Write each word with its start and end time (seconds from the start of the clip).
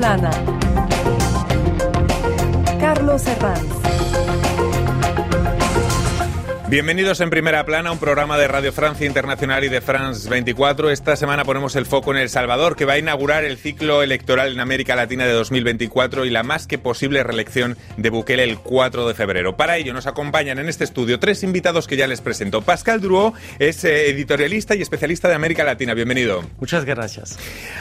plana. 0.00 0.30
Carlos 2.80 3.26
Herranz. 3.26 3.79
Bienvenidos 6.70 7.20
en 7.20 7.30
Primera 7.30 7.66
Plana, 7.66 7.90
un 7.90 7.98
programa 7.98 8.38
de 8.38 8.46
Radio 8.46 8.72
Francia 8.72 9.04
Internacional 9.04 9.64
y 9.64 9.68
de 9.68 9.80
France 9.80 10.30
24. 10.30 10.90
Esta 10.90 11.16
semana 11.16 11.44
ponemos 11.44 11.74
el 11.74 11.84
foco 11.84 12.12
en 12.12 12.18
El 12.18 12.28
Salvador, 12.28 12.76
que 12.76 12.84
va 12.84 12.92
a 12.92 12.98
inaugurar 12.98 13.42
el 13.42 13.58
ciclo 13.58 14.04
electoral 14.04 14.52
en 14.52 14.60
América 14.60 14.94
Latina 14.94 15.26
de 15.26 15.32
2024 15.32 16.26
y 16.26 16.30
la 16.30 16.44
más 16.44 16.68
que 16.68 16.78
posible 16.78 17.24
reelección 17.24 17.76
de 17.96 18.10
Bukele 18.10 18.44
el 18.44 18.58
4 18.58 19.08
de 19.08 19.14
febrero. 19.14 19.56
Para 19.56 19.78
ello 19.78 19.92
nos 19.92 20.06
acompañan 20.06 20.60
en 20.60 20.68
este 20.68 20.84
estudio 20.84 21.18
tres 21.18 21.42
invitados 21.42 21.88
que 21.88 21.96
ya 21.96 22.06
les 22.06 22.20
presento. 22.20 22.62
Pascal 22.62 23.00
Drouot 23.00 23.34
es 23.58 23.82
eh, 23.82 24.08
editorialista 24.08 24.76
y 24.76 24.82
especialista 24.82 25.26
de 25.26 25.34
América 25.34 25.64
Latina. 25.64 25.92
Bienvenido. 25.94 26.44
Muchas 26.60 26.84
gracias. 26.84 27.36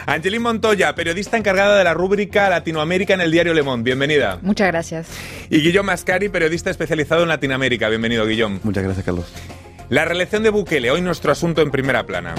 Angelín 0.07 0.41
Montoya, 0.41 0.95
periodista 0.95 1.37
encargada 1.37 1.77
de 1.77 1.83
la 1.83 1.93
rúbrica 1.93 2.49
Latinoamérica 2.49 3.13
en 3.13 3.21
el 3.21 3.29
diario 3.29 3.53
Le 3.53 3.61
Monde. 3.61 3.83
Bienvenida. 3.83 4.39
Muchas 4.41 4.69
gracias. 4.69 5.09
Y 5.51 5.59
Guillaume 5.59 5.91
Mascari, 5.91 6.29
periodista 6.29 6.71
especializado 6.71 7.21
en 7.21 7.29
Latinoamérica. 7.29 7.87
Bienvenido, 7.87 8.25
Guillaume. 8.25 8.59
Muchas 8.63 8.78
gracias, 8.83 9.05
Carlos. 9.05 9.33
La 9.89 10.05
reelección 10.05 10.43
de 10.43 10.49
Bukele, 10.49 10.91
hoy 10.91 11.01
nuestro 11.01 11.31
asunto 11.31 11.61
en 11.61 11.71
primera 11.71 12.05
plana. 12.05 12.35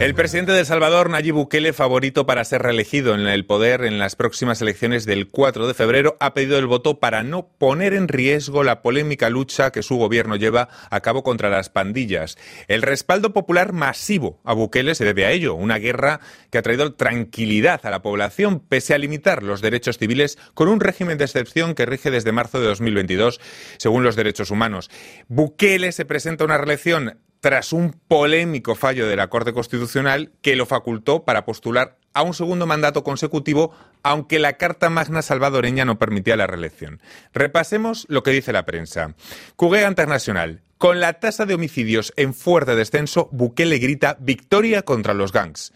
El 0.00 0.12
presidente 0.16 0.50
de 0.50 0.58
El 0.58 0.66
Salvador, 0.66 1.08
Nayib 1.08 1.36
Bukele, 1.36 1.72
favorito 1.72 2.26
para 2.26 2.44
ser 2.44 2.62
reelegido 2.62 3.14
en 3.14 3.20
el 3.28 3.46
poder 3.46 3.84
en 3.84 4.00
las 4.00 4.16
próximas 4.16 4.60
elecciones 4.60 5.06
del 5.06 5.28
4 5.28 5.68
de 5.68 5.72
febrero, 5.72 6.16
ha 6.18 6.34
pedido 6.34 6.58
el 6.58 6.66
voto 6.66 6.98
para 6.98 7.22
no 7.22 7.46
poner 7.46 7.94
en 7.94 8.08
riesgo 8.08 8.64
la 8.64 8.82
polémica 8.82 9.30
lucha 9.30 9.70
que 9.70 9.84
su 9.84 9.96
gobierno 9.96 10.34
lleva 10.34 10.68
a 10.90 11.00
cabo 11.00 11.22
contra 11.22 11.48
las 11.48 11.70
pandillas. 11.70 12.36
El 12.66 12.82
respaldo 12.82 13.32
popular 13.32 13.72
masivo 13.72 14.40
a 14.42 14.52
Bukele 14.52 14.96
se 14.96 15.04
debe 15.04 15.26
a 15.26 15.30
ello, 15.30 15.54
una 15.54 15.78
guerra 15.78 16.18
que 16.50 16.58
ha 16.58 16.62
traído 16.62 16.94
tranquilidad 16.94 17.86
a 17.86 17.90
la 17.90 18.02
población 18.02 18.58
pese 18.58 18.94
a 18.94 18.98
limitar 18.98 19.44
los 19.44 19.60
derechos 19.60 19.96
civiles 19.96 20.38
con 20.54 20.66
un 20.66 20.80
régimen 20.80 21.18
de 21.18 21.24
excepción 21.24 21.76
que 21.76 21.86
rige 21.86 22.10
desde 22.10 22.32
marzo 22.32 22.58
de 22.60 22.66
2022 22.66 23.40
según 23.78 24.02
los 24.02 24.16
derechos 24.16 24.50
humanos. 24.50 24.90
Bukele 25.28 25.92
se 25.92 26.04
presenta 26.04 26.42
a 26.42 26.46
una 26.46 26.58
reelección 26.58 27.20
tras 27.44 27.74
un 27.74 27.92
polémico 28.08 28.74
fallo 28.74 29.06
de 29.06 29.16
la 29.16 29.28
Corte 29.28 29.52
Constitucional 29.52 30.32
que 30.40 30.56
lo 30.56 30.64
facultó 30.64 31.26
para 31.26 31.44
postular 31.44 31.98
a 32.14 32.22
un 32.22 32.32
segundo 32.32 32.66
mandato 32.66 33.04
consecutivo, 33.04 33.70
aunque 34.02 34.38
la 34.38 34.54
Carta 34.54 34.88
Magna 34.88 35.20
salvadoreña 35.20 35.84
no 35.84 35.98
permitía 35.98 36.38
la 36.38 36.46
reelección. 36.46 37.02
Repasemos 37.34 38.06
lo 38.08 38.22
que 38.22 38.30
dice 38.30 38.54
la 38.54 38.64
prensa. 38.64 39.14
Cuguea 39.56 39.86
Internacional. 39.88 40.62
Con 40.78 41.00
la 41.00 41.20
tasa 41.20 41.44
de 41.44 41.52
homicidios 41.52 42.14
en 42.16 42.32
fuerte 42.32 42.76
descenso, 42.76 43.28
Bukele 43.30 43.76
grita 43.76 44.16
victoria 44.20 44.80
contra 44.80 45.12
los 45.12 45.30
gangs. 45.30 45.74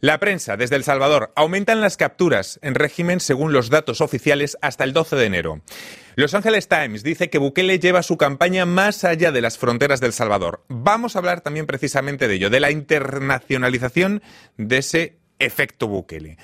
La 0.00 0.18
prensa, 0.18 0.56
desde 0.56 0.76
El 0.76 0.84
Salvador, 0.84 1.32
aumentan 1.36 1.80
las 1.80 1.96
capturas 1.96 2.58
en 2.62 2.74
régimen 2.74 3.20
según 3.20 3.52
los 3.52 3.70
datos 3.70 4.00
oficiales 4.00 4.58
hasta 4.60 4.84
el 4.84 4.92
12 4.92 5.16
de 5.16 5.24
enero. 5.24 5.60
Los 6.16 6.34
Angeles 6.34 6.68
Times 6.68 7.02
dice 7.02 7.30
que 7.30 7.38
Bukele 7.38 7.78
lleva 7.78 8.02
su 8.02 8.16
campaña 8.16 8.66
más 8.66 9.04
allá 9.04 9.32
de 9.32 9.40
las 9.40 9.58
fronteras 9.58 10.00
del 10.00 10.12
Salvador. 10.12 10.64
Vamos 10.68 11.16
a 11.16 11.20
hablar 11.20 11.40
también 11.40 11.66
precisamente 11.66 12.28
de 12.28 12.34
ello, 12.34 12.50
de 12.50 12.60
la 12.60 12.70
internacionalización 12.70 14.22
de 14.56 14.78
ese 14.78 15.18
efecto 15.38 15.88
Bukele. 15.88 16.38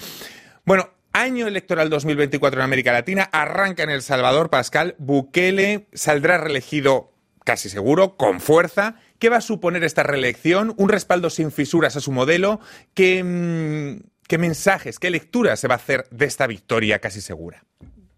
Bueno, 0.64 0.90
Año 1.12 1.48
electoral 1.48 1.90
2024 1.90 2.60
en 2.60 2.64
América 2.64 2.92
Latina, 2.92 3.28
arranca 3.32 3.82
en 3.82 3.90
El 3.90 4.00
Salvador, 4.00 4.48
Pascal. 4.48 4.94
Bukele 4.98 5.88
saldrá 5.92 6.38
reelegido 6.38 7.12
casi 7.44 7.68
seguro, 7.68 8.16
con 8.16 8.40
fuerza. 8.40 8.94
¿Qué 9.20 9.28
va 9.28 9.36
a 9.36 9.42
suponer 9.42 9.84
esta 9.84 10.02
reelección? 10.02 10.72
¿Un 10.78 10.88
respaldo 10.88 11.28
sin 11.28 11.52
fisuras 11.52 11.94
a 11.94 12.00
su 12.00 12.10
modelo? 12.10 12.58
¿Qué, 12.94 13.22
mm, 13.22 14.38
mensajes, 14.38 14.98
qué 14.98 15.10
lectura 15.10 15.56
se 15.56 15.68
va 15.68 15.74
a 15.74 15.76
hacer 15.76 16.06
de 16.10 16.24
esta 16.24 16.46
victoria 16.46 17.00
casi 17.00 17.20
segura? 17.20 17.62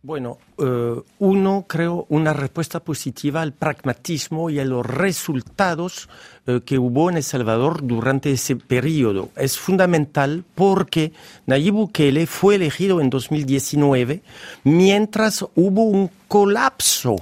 Bueno, 0.01 0.39
eh, 0.59 0.95
uno, 1.19 1.65
creo, 1.69 2.07
una 2.09 2.33
respuesta 2.33 2.79
positiva 2.79 3.43
al 3.43 3.53
pragmatismo 3.53 4.49
y 4.49 4.61
a 4.61 4.65
los 4.65 4.87
resultados 4.87 6.09
eh, 6.47 6.61
que 6.65 6.79
hubo 6.79 7.11
en 7.11 7.17
El 7.17 7.25
Salvador 7.25 7.85
durante 7.85 8.31
ese 8.31 8.55
periodo. 8.55 9.31
Es 9.35 9.59
fundamental 9.59 10.45
porque 10.55 11.13
Nayib 11.47 11.75
Bukele 11.75 12.27
fue 12.29 12.55
elegido 12.55 13.01
en 13.01 13.11
2019 13.11 14.23
mientras 14.63 15.45
hubo 15.57 15.83
un 15.83 16.11
colapso, 16.29 17.17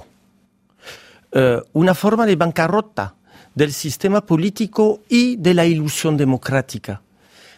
eh, 1.31 1.63
una 1.73 1.95
forma 1.95 2.27
de 2.27 2.35
bancarrota 2.35 3.15
del 3.55 3.73
sistema 3.73 4.21
político 4.25 5.01
y 5.09 5.35
de 5.35 5.53
la 5.53 5.65
ilusión 5.65 6.17
democrática. 6.17 7.01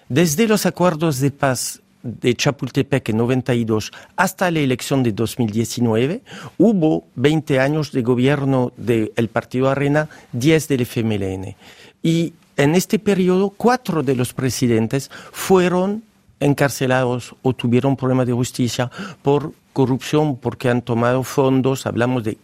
Desde 0.10 0.48
los 0.48 0.66
acuerdos 0.66 1.20
de 1.20 1.32
paz 1.32 1.82
de 2.04 2.36
Chapultepec 2.36 3.10
en 3.10 3.18
92 3.18 3.92
hasta 4.16 4.52
la 4.52 4.60
elección 4.60 5.04
de 5.04 5.14
2019, 5.14 6.22
hubo 6.58 7.06
20 7.16 7.60
años 7.60 7.92
de 7.92 8.02
gobierno 8.02 8.74
del 8.76 9.30
Partido 9.32 9.70
Arena, 9.70 10.10
10 10.34 10.68
del 10.68 10.82
FMLN. 10.82 11.56
Y 12.04 12.34
en 12.58 12.76
este 12.76 13.00
periodo, 13.00 13.50
cuatro 13.50 14.04
de 14.04 14.16
los 14.16 14.34
presidentes 14.34 15.10
fueron 15.32 16.04
encarcelados 16.40 17.36
o 17.42 17.54
tuvieron 17.54 17.96
problemas 17.96 18.28
de 18.28 18.34
justicia 18.34 18.92
por 19.22 19.54
corrupción 19.72 20.36
porque 20.36 20.70
han 20.70 20.82
tomado 20.82 21.24
fondos, 21.24 21.88
hablamos 21.88 22.24
de 22.24 22.38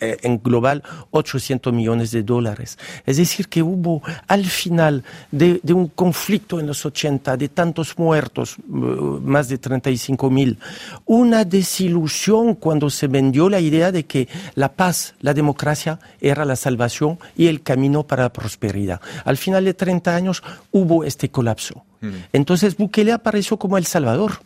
en 0.00 0.42
global 0.42 0.82
800 1.10 1.72
millones 1.72 2.10
de 2.10 2.22
dólares. 2.22 2.78
Es 3.06 3.16
decir, 3.16 3.48
que 3.48 3.62
hubo 3.62 4.02
al 4.26 4.44
final 4.44 5.04
de, 5.30 5.60
un 5.72 5.88
conflicto 5.88 6.58
en 6.58 6.66
los 6.66 6.84
80, 6.84 7.36
de 7.36 7.48
tantos 7.48 7.96
muertos, 7.98 8.56
eh, 8.56 8.62
más 8.68 9.48
de 9.48 9.58
35 9.58 10.30
mil, 10.30 10.58
una 11.04 11.44
desilusión 11.44 12.54
cuando 12.54 12.90
se 12.90 13.06
vendió 13.06 13.48
la 13.48 13.60
idea 13.60 13.92
de 13.92 14.04
que 14.04 14.28
la 14.54 14.72
paz, 14.72 15.14
la 15.20 15.34
democracia 15.34 15.98
era 16.20 16.44
la 16.44 16.56
salvación 16.56 17.18
y 17.36 17.46
el 17.46 17.62
camino 17.62 18.02
para 18.04 18.24
la 18.24 18.32
prosperidad. 18.32 19.00
Al 19.24 19.36
final 19.36 19.64
de 19.64 19.74
30 19.74 20.14
años 20.14 20.42
hubo 20.70 21.04
este 21.04 21.30
colapso. 21.30 21.84
Mm. 22.00 22.10
Entonces 22.32 22.76
Bukele 22.76 23.12
apareció 23.12 23.56
como 23.56 23.78
el 23.78 23.86
Salvador. 23.86 24.40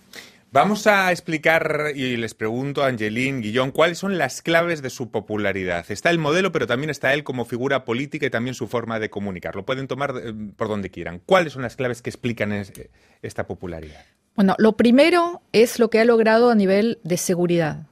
Vamos 0.52 0.86
a 0.86 1.10
explicar, 1.12 1.92
y 1.94 2.16
les 2.16 2.34
pregunto 2.34 2.82
a 2.82 2.86
Angelín, 2.86 3.42
Guillón, 3.42 3.72
cuáles 3.72 3.98
son 3.98 4.16
las 4.16 4.40
claves 4.40 4.80
de 4.80 4.90
su 4.90 5.10
popularidad. 5.10 5.84
Está 5.90 6.10
el 6.10 6.18
modelo, 6.18 6.52
pero 6.52 6.66
también 6.66 6.88
está 6.88 7.12
él 7.12 7.24
como 7.24 7.44
figura 7.44 7.84
política 7.84 8.26
y 8.26 8.30
también 8.30 8.54
su 8.54 8.66
forma 8.66 8.98
de 8.98 9.10
comunicar. 9.10 9.54
Lo 9.54 9.66
pueden 9.66 9.86
tomar 9.86 10.14
eh, 10.16 10.32
por 10.56 10.68
donde 10.68 10.90
quieran. 10.90 11.20
¿Cuáles 11.26 11.52
son 11.52 11.62
las 11.62 11.76
claves 11.76 12.00
que 12.00 12.10
explican 12.10 12.52
esta 13.22 13.46
popularidad? 13.46 14.04
Bueno, 14.34 14.54
lo 14.58 14.76
primero 14.76 15.42
es 15.52 15.78
lo 15.78 15.90
que 15.90 15.98
ha 15.98 16.04
logrado 16.04 16.50
a 16.50 16.54
nivel 16.54 16.98
de 17.02 17.16
seguridad. 17.16 17.86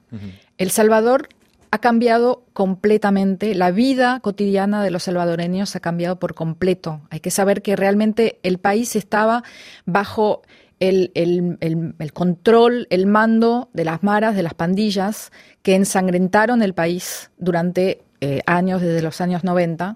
El 0.57 0.71
Salvador 0.71 1.27
ha 1.71 1.79
cambiado 1.79 2.45
completamente, 2.53 3.53
la 3.53 3.71
vida 3.71 4.21
cotidiana 4.21 4.81
de 4.81 4.91
los 4.91 5.03
salvadoreños 5.03 5.75
ha 5.75 5.81
cambiado 5.81 6.19
por 6.19 6.33
completo. 6.33 7.01
Hay 7.09 7.19
que 7.19 7.31
saber 7.31 7.61
que 7.61 7.75
realmente 7.75 8.39
el 8.43 8.59
país 8.59 8.95
estaba 8.95 9.43
bajo 9.85 10.43
el, 10.79 12.11
control, 12.13 12.87
el 12.89 13.05
mando 13.05 13.69
de 13.73 13.85
las 13.85 14.03
maras, 14.03 14.35
de 14.35 14.43
las 14.43 14.53
pandillas 14.53 15.31
que 15.61 15.75
ensangrentaron 15.75 16.61
el 16.61 16.73
país 16.73 17.31
durante 17.37 18.01
eh, 18.21 18.41
años, 18.45 18.81
desde 18.81 19.01
los 19.01 19.21
años 19.21 19.43
90. 19.43 19.95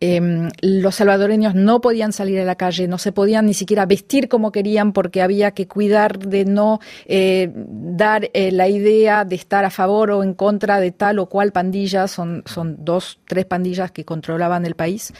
Em, 0.00 0.50
los 0.60 0.96
salvadoreños 0.96 1.54
no 1.54 1.80
podían 1.80 2.12
salir 2.12 2.38
a 2.40 2.44
la 2.44 2.56
calle, 2.56 2.88
no 2.88 2.98
se 2.98 3.12
podían 3.12 3.46
ni 3.46 3.54
siquiera 3.54 3.86
vestir 3.86 4.28
como 4.28 4.52
querían 4.52 4.92
porque 4.92 5.22
había 5.22 5.52
que 5.52 5.66
cuidar 5.66 6.18
de 6.18 6.44
no 6.44 6.80
eh, 7.06 7.50
dar 7.54 8.28
eh, 8.34 8.50
la 8.52 8.68
idea 8.68 9.24
de 9.24 9.36
estar 9.36 9.64
a 9.64 9.70
favor 9.70 10.10
o 10.10 10.22
en 10.22 10.34
contra 10.34 10.80
de 10.80 10.90
tal 10.90 11.20
o 11.20 11.26
cual 11.26 11.52
pandilla. 11.52 12.08
Son 12.08 12.42
dos, 12.78 13.20
tres 13.26 13.46
pandillas 13.46 13.92
que 13.92 14.04
controlaban 14.04 14.66
el 14.66 14.74
país. 14.74 15.12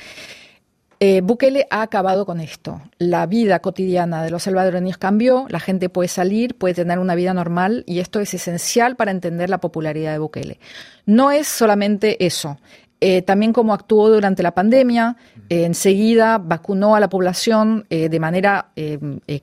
Eh, 1.06 1.20
Bukele 1.20 1.66
ha 1.68 1.82
acabado 1.82 2.24
con 2.24 2.40
esto. 2.40 2.80
La 2.96 3.26
vida 3.26 3.58
cotidiana 3.58 4.24
de 4.24 4.30
los 4.30 4.44
salvadoreños 4.44 4.96
cambió, 4.96 5.44
la 5.50 5.60
gente 5.60 5.90
puede 5.90 6.08
salir, 6.08 6.54
puede 6.54 6.72
tener 6.72 6.98
una 6.98 7.14
vida 7.14 7.34
normal 7.34 7.84
y 7.86 7.98
esto 7.98 8.20
es 8.20 8.32
esencial 8.32 8.96
para 8.96 9.10
entender 9.10 9.50
la 9.50 9.60
popularidad 9.60 10.12
de 10.12 10.18
Bukele. 10.18 10.60
No 11.04 11.30
es 11.30 11.46
solamente 11.46 12.24
eso. 12.24 12.58
Eh, 13.02 13.20
también 13.20 13.52
como 13.52 13.74
actuó 13.74 14.08
durante 14.08 14.42
la 14.42 14.54
pandemia, 14.54 15.18
eh, 15.50 15.66
enseguida 15.66 16.38
vacunó 16.38 16.96
a 16.96 17.00
la 17.00 17.10
población 17.10 17.84
de 17.90 18.18
manera 18.18 18.70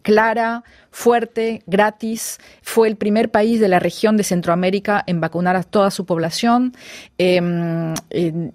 clara, 0.01 0.63
fuerte, 0.91 1.63
gratis. 1.65 2.37
Fue 2.61 2.87
el 2.87 2.97
primer 2.97 3.31
país 3.31 3.59
de 3.59 3.67
la 3.67 3.79
región 3.79 4.17
de 4.17 4.23
Centroamérica 4.23 5.03
en 5.07 5.21
vacunar 5.21 5.55
a 5.55 5.63
toda 5.63 5.89
su 5.89 6.05
población. 6.05 6.73
Em, 7.17 7.93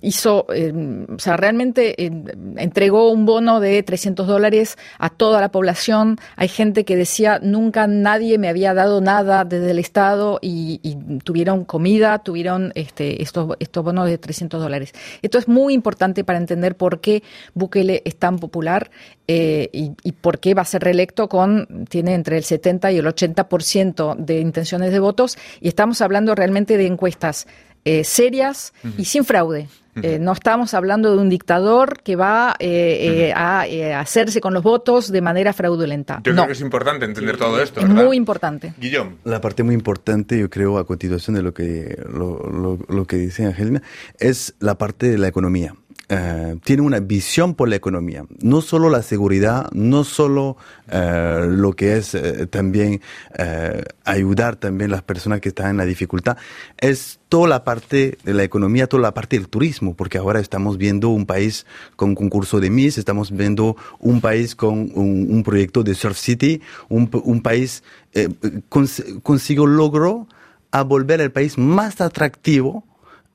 hizo, 0.02 0.46
em, 0.52 1.06
o 1.14 1.18
sea, 1.18 1.36
realmente 1.36 2.04
em, 2.04 2.24
entregó 2.56 3.10
un 3.10 3.26
bono 3.26 3.58
de 3.60 3.82
300 3.82 4.26
dólares 4.26 4.76
a 4.98 5.08
toda 5.10 5.40
la 5.40 5.50
población. 5.50 6.18
Hay 6.36 6.48
gente 6.48 6.84
que 6.84 6.96
decía, 6.96 7.40
nunca 7.42 7.86
nadie 7.86 8.38
me 8.38 8.48
había 8.48 8.74
dado 8.74 9.00
nada 9.00 9.44
desde 9.44 9.70
el 9.70 9.78
Estado 9.78 10.38
y, 10.42 10.76
tuvieron 11.24 11.64
comida, 11.64 12.18
tuvieron 12.20 12.72
este, 12.74 13.22
estos, 13.22 13.56
estos 13.58 13.82
bonos 13.84 14.06
de 14.06 14.18
300 14.18 14.60
dólares. 14.60 14.92
Esto 15.22 15.38
es 15.38 15.48
muy 15.48 15.74
importante 15.74 16.24
para 16.24 16.38
entender 16.38 16.76
por 16.76 17.00
qué 17.00 17.22
Bukele 17.54 18.02
es 18.04 18.16
tan 18.16 18.38
popular 18.38 18.90
eh, 19.28 19.68
y, 19.72 20.12
por 20.12 20.38
qué 20.38 20.54
va 20.54 20.62
a 20.62 20.64
ser 20.64 20.82
reelecto 20.82 21.28
con, 21.28 21.86
tiene 21.88 22.14
entre 22.26 22.38
el 22.38 22.44
70 22.44 22.90
y 22.90 22.98
el 22.98 23.06
80% 23.06 24.16
de 24.16 24.40
intenciones 24.40 24.90
de 24.90 24.98
votos 24.98 25.38
y 25.60 25.68
estamos 25.68 26.00
hablando 26.00 26.34
realmente 26.34 26.76
de 26.76 26.86
encuestas 26.86 27.46
eh, 27.84 28.02
serias 28.02 28.72
y 28.98 29.04
sin 29.04 29.24
fraude. 29.24 29.68
Eh, 30.02 30.18
no 30.18 30.32
estamos 30.32 30.74
hablando 30.74 31.14
de 31.14 31.22
un 31.22 31.30
dictador 31.30 32.02
que 32.02 32.16
va 32.16 32.56
a 32.58 34.00
hacerse 34.00 34.40
con 34.40 34.52
los 34.52 34.62
votos 34.64 35.10
de 35.10 35.20
manera 35.22 35.52
fraudulenta. 35.52 36.20
Yo 36.24 36.34
creo 36.34 36.46
que 36.46 36.52
es 36.52 36.60
importante 36.60 37.04
entender 37.04 37.36
todo 37.36 37.62
esto. 37.62 37.80
Es 37.80 37.88
muy 37.88 38.16
importante. 38.16 38.74
Guillaume. 38.76 39.12
La 39.24 39.40
parte 39.40 39.62
muy 39.62 39.74
importante, 39.74 40.36
yo 40.38 40.50
creo, 40.50 40.78
a 40.78 40.84
continuación 40.84 41.36
de 41.36 41.42
lo 41.42 41.54
que, 41.54 41.96
lo, 42.12 42.76
lo 42.88 43.06
que 43.06 43.16
dice 43.16 43.46
Angelina, 43.46 43.82
es 44.18 44.54
la 44.58 44.76
parte 44.76 45.08
de 45.08 45.16
la 45.16 45.28
economía. 45.28 45.74
Eh, 46.08 46.56
tiene 46.62 46.82
una 46.82 47.00
visión 47.00 47.56
por 47.56 47.68
la 47.68 47.74
economía, 47.74 48.24
no 48.38 48.60
solo 48.60 48.90
la 48.90 49.02
seguridad, 49.02 49.68
no 49.72 50.04
solo 50.04 50.56
eh, 50.88 51.46
lo 51.48 51.72
que 51.72 51.96
es 51.96 52.14
eh, 52.14 52.46
también 52.46 53.00
ayudar 54.04 54.54
también 54.54 54.92
a 54.92 54.94
las 54.94 55.02
personas 55.02 55.40
que 55.40 55.48
están 55.48 55.70
en 55.70 55.76
la 55.78 55.84
dificultad, 55.84 56.36
es 56.78 57.18
toda 57.28 57.48
la 57.48 57.64
parte 57.64 58.18
de 58.22 58.34
la 58.34 58.44
economía, 58.44 58.86
toda 58.86 59.02
la 59.02 59.14
parte 59.14 59.36
del 59.36 59.48
turismo, 59.48 59.94
porque 59.94 60.18
ahora 60.18 60.38
estamos 60.38 60.78
viendo 60.78 61.08
un 61.08 61.26
país 61.26 61.66
con 61.96 62.14
concurso 62.14 62.60
de 62.60 62.70
Miss, 62.70 62.98
estamos 62.98 63.32
viendo 63.32 63.76
un 63.98 64.20
país 64.20 64.54
con 64.54 64.92
un, 64.94 65.42
proyecto 65.42 65.82
de 65.82 65.96
Surf 65.96 66.16
City, 66.16 66.62
un, 66.88 67.08
país 67.42 67.82
consigo 69.24 69.66
logro 69.66 70.28
a 70.70 70.82
volver 70.82 71.20
el 71.20 71.32
país 71.32 71.58
más 71.58 72.00
atractivo 72.00 72.84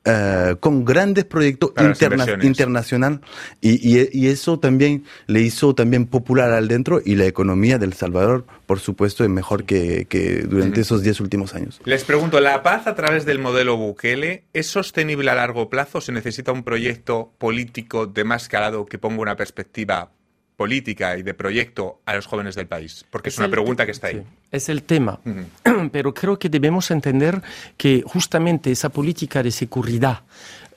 eh, 0.04 0.56
con 0.60 0.84
grandes 0.84 1.26
proyectos 1.26 1.74
internacionales 1.78 3.20
y, 3.62 4.28
eso 4.28 4.58
también 4.58 5.04
le 5.28 5.42
hizo 5.42 5.76
también 5.76 6.08
popular 6.08 6.52
al 6.54 6.68
dentro 6.68 7.02
y 7.06 7.16
la 7.16 7.26
economía 7.26 7.78
del 7.78 7.94
Salvador, 7.94 8.46
por 8.66 8.80
supuesto, 8.80 9.24
es 9.24 9.30
mejor 9.30 9.64
que, 9.64 10.08
durante 10.50 10.82
esos 10.82 11.04
diez 11.04 11.20
últimos 11.20 11.54
años. 11.54 11.80
Les 11.86 12.04
pregunto, 12.04 12.40
¿la 12.40 12.64
paz 12.64 12.88
a 12.88 12.96
través 12.96 13.26
del 13.26 13.38
modelo 13.38 13.78
Bukele 13.78 14.46
es 14.54 14.66
sostenible 14.66 15.30
a 15.30 15.36
largo 15.36 15.70
plazo? 15.70 16.02
¿Se 16.02 16.12
necesita 16.12 16.52
un 16.52 16.64
proyecto 16.64 17.32
político 17.38 18.08
de 18.08 18.24
más 18.24 18.48
calado 18.48 18.88
que 18.88 18.98
ponga 18.98 19.22
una 19.22 19.36
perspectiva 19.36 20.10
política 20.56 21.18
y 21.18 21.24
de 21.24 21.34
proyecto 21.34 22.02
a 22.06 22.16
los 22.16 22.26
jóvenes 22.26 22.56
del 22.56 22.68
país? 22.68 23.06
Porque 23.10 23.30
es, 23.30 23.38
una 23.38 23.50
pregunta 23.50 23.86
que 23.86 23.92
está 23.92 24.08
ahí. 24.08 24.24
es 24.52 24.70
el 24.70 24.84
tema. 24.84 25.20
Pero 25.92 26.14
creo 26.14 26.38
que 26.38 26.50
debemos 26.50 26.92
entender 26.92 27.42
que 27.78 28.04
justamente 28.06 28.72
esa 28.72 28.90
política 28.90 29.42
de 29.42 29.52
seguridad 29.52 30.22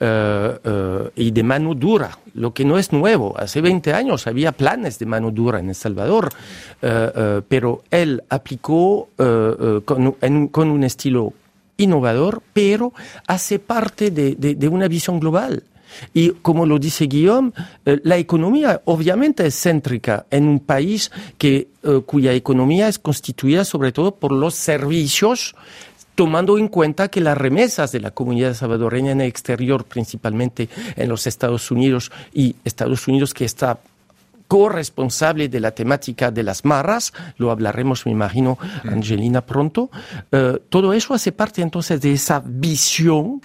eh, 0.00 0.58
eh, 0.64 1.10
y 1.14 1.30
de 1.30 1.42
mano 1.42 1.74
dura, 1.74 2.18
lo 2.34 2.52
que 2.52 2.64
no 2.64 2.78
es 2.78 2.92
nuevo. 2.92 3.34
Hace 3.38 3.60
20 3.60 3.92
años 3.92 4.26
había 4.26 4.52
planes 4.52 4.98
de 4.98 5.06
mano 5.06 5.30
dura 5.30 5.60
en 5.60 5.68
El 5.68 5.74
Salvador, 5.74 6.30
eh, 6.82 7.42
pero 7.48 7.84
él 7.90 8.22
aplicó 8.28 9.08
con, 9.16 10.70
un 10.70 10.84
estilo 10.84 11.32
innovador, 11.76 12.42
pero 12.52 12.92
hace 13.26 13.58
parte 13.58 14.10
de 14.10 14.68
una 14.68 14.88
visión 14.88 15.20
global. 15.20 15.62
Y 16.12 16.30
como 16.30 16.66
lo 16.66 16.78
dice 16.78 17.06
Guillaume, 17.06 17.52
eh, 17.84 18.00
la 18.04 18.16
economía 18.16 18.82
obviamente 18.84 19.46
es 19.46 19.60
céntrica 19.60 20.26
en 20.30 20.48
un 20.48 20.60
país 20.60 21.10
que, 21.38 21.68
eh, 21.82 22.00
cuya 22.04 22.32
economía 22.32 22.88
es 22.88 22.98
constituida 22.98 23.64
sobre 23.64 23.92
todo 23.92 24.14
por 24.16 24.32
los 24.32 24.54
servicios 24.54 25.54
tomando 26.14 26.58
en 26.58 26.68
cuenta 26.68 27.08
que 27.08 27.20
las 27.20 27.36
remesas 27.36 27.92
de 27.92 28.00
la 28.00 28.12
comunidad 28.12 28.54
salvadoreña 28.54 29.12
en 29.12 29.20
el 29.20 29.26
exterior, 29.26 29.84
principalmente 29.84 30.68
en 30.96 31.08
los 31.08 31.26
Estados 31.26 31.70
Unidos 31.70 32.12
y 32.32 32.54
Estados 32.64 33.08
Unidos 33.08 33.34
que 33.34 33.44
está 33.44 33.78
corresponsable 34.46 35.48
de 35.48 35.60
la 35.60 35.72
temática 35.72 36.30
de 36.30 36.42
las 36.42 36.64
marras, 36.64 37.12
lo 37.38 37.50
hablaremos, 37.50 38.06
me 38.06 38.12
imagino, 38.12 38.58
Angelina 38.84 39.40
pronto, 39.40 39.90
eh, 40.30 40.60
todo 40.68 40.92
eso 40.92 41.14
hace 41.14 41.32
parte 41.32 41.62
entonces 41.62 42.00
de 42.00 42.12
esa 42.12 42.42
visión 42.44 43.40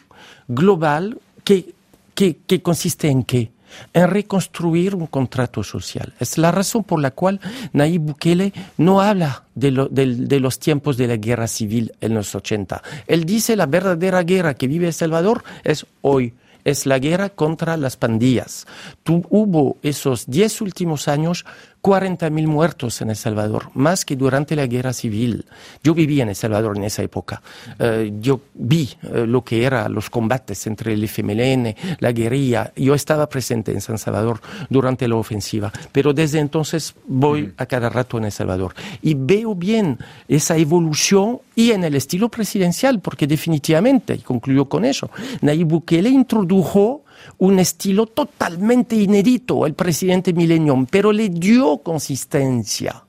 global 0.48 1.18
que 1.44 1.74
¿Qué, 2.20 2.62
consiste 2.62 3.08
en 3.08 3.24
qué? 3.24 3.52
en 3.94 4.10
reconstruir 4.10 4.94
un 4.96 5.06
contrato 5.06 5.64
social. 5.64 6.12
Es 6.20 6.38
la 6.40 6.52
razón 6.52 6.84
por 6.84 7.00
la 7.00 7.12
cual 7.12 7.40
Nayib 7.72 8.02
Bukele 8.02 8.52
no 8.78 9.00
habla 9.00 9.44
de, 9.56 9.72
los 9.72 10.60
tiempos 10.60 10.98
de 10.98 11.08
la 11.08 11.18
guerra 11.18 11.48
civil 11.48 11.94
en 12.02 12.16
los 12.16 12.34
80. 12.34 12.82
Él 13.08 13.26
dice 13.26 13.56
la 13.56 13.68
verdadera 13.68 14.24
guerra 14.24 14.56
que 14.56 14.68
vive 14.68 14.88
El 14.88 14.94
Salvador 14.94 15.44
es 15.64 15.86
hoy 16.02 16.34
es 16.66 16.86
la 16.86 17.00
guerra 17.00 17.30
contra 17.30 17.78
las 17.78 17.96
pandillas. 17.96 18.68
hubo 19.08 19.78
esos 19.82 20.26
diez 20.28 20.60
últimos 20.62 21.08
años 21.08 21.46
40.000 21.82 22.48
muertos 22.48 23.02
en 23.02 23.10
El 23.10 23.16
Salvador, 23.16 23.72
más 23.74 24.04
que 24.04 24.16
durante 24.16 24.56
la 24.56 24.68
guerra 24.68 24.94
civil. 24.94 25.46
Yo 25.84 25.94
viví 25.94 26.20
en 26.20 26.30
El 26.30 26.36
Salvador 26.36 26.78
en 26.78 26.84
esa 26.84 27.04
época. 27.04 27.42
Eh, 27.78 28.12
yo 28.20 28.42
vi 28.54 28.90
eh, 29.04 29.26
lo 29.26 29.44
que 29.44 29.64
eran 29.64 29.94
los 29.94 30.10
combates 30.10 30.68
entre 30.68 30.94
el 30.94 31.04
FMLN, 31.06 31.76
la 32.00 32.12
guerrilla. 32.12 32.74
Yo 32.76 32.96
estaba 32.96 33.30
presente 33.30 33.72
en 33.72 33.82
San 33.82 33.98
Salvador 33.98 34.42
durante 34.70 35.08
la 35.08 35.16
ofensiva, 35.16 35.72
pero 35.92 36.14
desde 36.14 36.40
entonces 36.40 36.96
voy 37.08 37.54
a 37.58 37.66
cada 37.66 37.90
rato 37.90 38.18
en 38.18 38.26
El 38.26 38.32
Salvador 38.32 38.74
y 39.02 39.14
veo 39.14 39.56
bien 39.56 39.98
esa 40.28 40.58
evolución 40.58 41.40
y 41.56 41.72
en 41.72 41.84
el 41.84 41.96
estilo 41.96 42.30
presidencial, 42.30 43.00
porque 43.00 43.28
definitivamente, 43.28 44.16
y 44.16 44.20
concluyo 44.20 44.66
con 44.66 44.86
eso, 44.86 45.10
Nayib 45.42 45.68
Bukele 45.68 46.10
introdujo 46.10 47.04
un 47.38 47.60
estilo 47.60 48.06
totalmente 48.06 48.96
inédito 48.96 49.66
al 49.66 49.74
presidente 49.74 50.34
Millennium, 50.34 50.86
pero 50.86 51.12
le 51.12 51.30
dio 51.30 51.80
consistencia. 51.80 53.04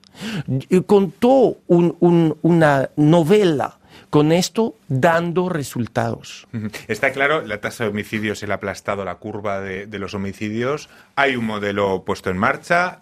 Contó 0.86 1.58
una 1.68 2.90
novela 2.96 3.80
con 4.10 4.32
esto 4.32 4.76
dando 4.88 5.48
resultados. 5.48 6.48
Está 6.88 7.12
claro, 7.12 7.46
la 7.46 7.60
tasa 7.60 7.84
de 7.84 7.90
homicidios 7.90 8.42
ha 8.42 8.52
aplastado 8.52 9.04
la 9.04 9.14
curva 9.14 9.60
de, 9.60 9.98
los 9.98 10.14
homicidios. 10.14 10.90
Hay 11.14 11.36
un 11.36 11.46
modelo 11.46 12.04
puesto 12.04 12.28
en 12.28 12.36
marcha, 12.36 13.00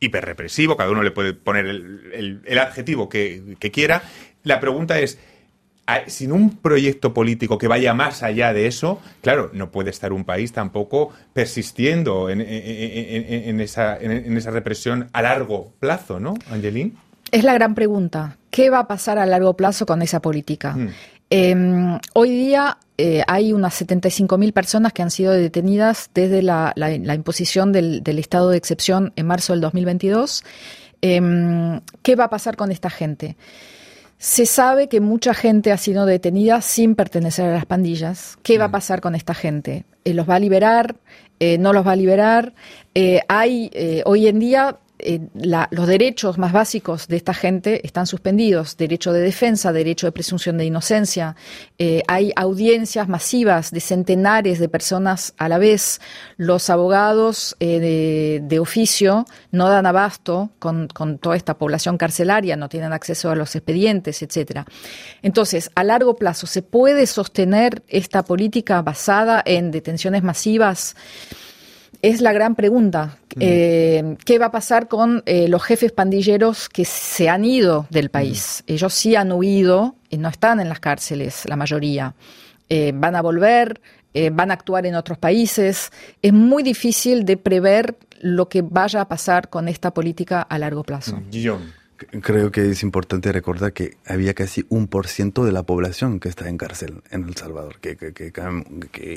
hiperrepresivo, 0.00 0.76
cada 0.76 0.90
uno 0.90 1.02
le 1.02 1.10
puede 1.10 1.32
poner 1.32 1.66
el, 1.66 2.58
adjetivo 2.58 3.08
que, 3.08 3.56
quiera. 3.72 4.02
La 4.44 4.60
pregunta 4.60 5.00
es, 5.00 5.18
sin 6.06 6.32
un 6.32 6.50
proyecto 6.56 7.14
político 7.14 7.58
que 7.58 7.68
vaya 7.68 7.94
más 7.94 8.22
allá 8.22 8.52
de 8.52 8.66
eso, 8.66 9.00
claro, 9.22 9.50
no 9.52 9.70
puede 9.70 9.90
estar 9.90 10.12
un 10.12 10.24
país 10.24 10.52
tampoco 10.52 11.10
persistiendo 11.32 12.28
en, 12.30 12.40
esa, 13.60 13.96
represión 14.50 15.08
a 15.12 15.22
largo 15.22 15.72
plazo, 15.80 16.20
¿no, 16.20 16.34
Angelín? 16.50 16.96
Es 17.30 17.44
la 17.44 17.54
gran 17.54 17.74
pregunta. 17.74 18.36
¿Qué 18.50 18.70
va 18.70 18.80
a 18.80 18.88
pasar 18.88 19.18
a 19.18 19.26
largo 19.26 19.54
plazo 19.54 19.86
con 19.86 20.02
esa 20.02 20.20
política? 20.20 20.72
Hmm. 20.72 20.88
Em, 21.30 21.98
hoy 22.14 22.30
día 22.30 22.78
eh, 22.96 23.22
hay 23.26 23.52
unas 23.52 23.80
75.000 23.82 24.52
personas 24.52 24.92
que 24.94 25.02
han 25.02 25.10
sido 25.10 25.32
detenidas 25.32 26.10
desde 26.14 26.42
la, 26.42 26.72
imposición 27.14 27.72
del, 27.72 28.02
estado 28.18 28.50
de 28.50 28.56
excepción 28.56 29.12
en 29.16 29.26
marzo 29.26 29.52
del 29.52 29.60
2022. 29.60 30.42
Em, 31.02 31.80
¿Qué 32.02 32.16
va 32.16 32.24
a 32.24 32.30
pasar 32.30 32.56
con 32.56 32.72
esta 32.72 32.90
gente? 32.90 33.36
Se 34.18 34.46
sabe 34.46 34.88
que 34.88 35.00
mucha 35.00 35.32
gente 35.32 35.70
ha 35.70 35.76
sido 35.76 36.04
detenida 36.04 36.60
sin 36.60 36.96
pertenecer 36.96 37.48
a 37.48 37.54
las 37.54 37.66
pandillas. 37.66 38.36
¿Qué 38.42 38.58
va 38.58 38.64
a 38.64 38.68
mm. 38.68 38.72
pasar 38.72 39.00
con 39.00 39.14
esta 39.14 39.32
gente? 39.32 39.84
Eh, 40.04 40.12
¿Los 40.12 40.28
va 40.28 40.34
a 40.34 40.40
liberar? 40.40 40.96
Eh, 41.38 41.56
¿No 41.56 41.72
los 41.72 41.86
va 41.86 41.92
a 41.92 41.96
liberar? 41.96 42.52
Eh, 42.96 43.20
hay 43.28 43.70
hoy 44.04 44.26
en 44.26 44.40
día 44.40 44.78
eh, 44.98 45.20
los 45.70 45.86
derechos 45.86 46.38
más 46.38 46.52
básicos 46.52 47.08
de 47.08 47.16
esta 47.16 47.34
gente 47.34 47.86
están 47.86 48.06
suspendidos, 48.06 48.76
derecho 48.76 49.12
de 49.12 49.20
defensa, 49.20 49.72
derecho 49.72 50.06
de 50.06 50.12
presunción 50.12 50.58
de 50.58 50.64
inocencia. 50.64 51.36
Eh, 51.78 52.02
hay 52.08 52.32
audiencias 52.36 53.08
masivas 53.08 53.70
de 53.70 53.80
centenares 53.80 54.58
de 54.58 54.68
personas 54.68 55.34
a 55.38 55.48
la 55.48 55.58
vez. 55.58 56.00
Los 56.36 56.68
abogados 56.70 57.56
eh, 57.60 58.40
de, 58.42 58.58
oficio 58.58 59.24
no 59.52 59.68
dan 59.68 59.86
abasto 59.86 60.50
con, 60.58 60.88
con, 60.88 61.18
toda 61.18 61.36
esta 61.36 61.56
población 61.56 61.96
carcelaria, 61.96 62.56
no 62.56 62.68
tienen 62.68 62.92
acceso 62.92 63.30
a 63.30 63.36
los 63.36 63.54
expedientes, 63.54 64.20
etcétera. 64.22 64.66
Entonces, 65.22 65.70
a 65.76 65.84
largo 65.84 66.16
plazo, 66.16 66.46
¿se 66.48 66.62
puede 66.62 67.06
sostener 67.06 67.82
esta 67.86 68.24
política 68.24 68.82
basada 68.82 69.42
en 69.46 69.70
detenciones 69.70 70.24
masivas? 70.24 70.96
Es 72.02 72.20
la 72.20 72.32
gran 72.32 72.54
pregunta. 72.54 73.18
Eh, 73.40 74.16
¿Qué 74.24 74.38
va 74.38 74.46
a 74.46 74.50
pasar 74.50 74.88
con 74.88 75.22
eh, 75.26 75.48
los 75.48 75.62
jefes 75.62 75.92
pandilleros 75.92 76.68
que 76.68 76.84
se 76.84 77.28
han 77.28 77.44
ido 77.44 77.86
del 77.90 78.10
país? 78.10 78.62
Ellos 78.66 78.94
sí 78.94 79.16
han 79.16 79.32
huido 79.32 79.96
y 80.08 80.18
no 80.18 80.28
están 80.28 80.60
en 80.60 80.68
las 80.68 80.80
cárceles, 80.80 81.44
la 81.46 81.56
mayoría. 81.56 82.14
Eh, 82.68 82.92
van 82.94 83.16
a 83.16 83.22
volver, 83.22 83.80
van 84.32 84.50
a 84.50 84.54
actuar 84.54 84.84
en 84.84 84.96
otros 84.96 85.16
países. 85.18 85.92
Es 86.22 86.32
muy 86.32 86.64
difícil 86.64 87.24
de 87.24 87.36
prever 87.36 87.96
lo 88.20 88.48
que 88.48 88.62
vaya 88.62 89.02
a 89.02 89.08
pasar 89.08 89.48
con 89.48 89.68
esta 89.68 89.94
política 89.94 90.42
a 90.42 90.58
largo 90.58 90.82
plazo. 90.82 91.22
Creo 92.22 92.52
que 92.52 92.70
es 92.70 92.84
importante 92.84 93.32
recordar 93.32 93.72
que 93.72 93.96
había 94.06 94.32
casi 94.32 94.64
un 94.68 94.86
por 94.86 95.08
ciento 95.08 95.44
de 95.44 95.50
la 95.50 95.64
población 95.64 96.20
que 96.20 96.28
está 96.28 96.48
en 96.48 96.56
cárcel 96.56 97.02
en 97.10 97.24
El 97.24 97.34
Salvador, 97.36 97.80
que, 97.80 97.96
que, 97.96 98.32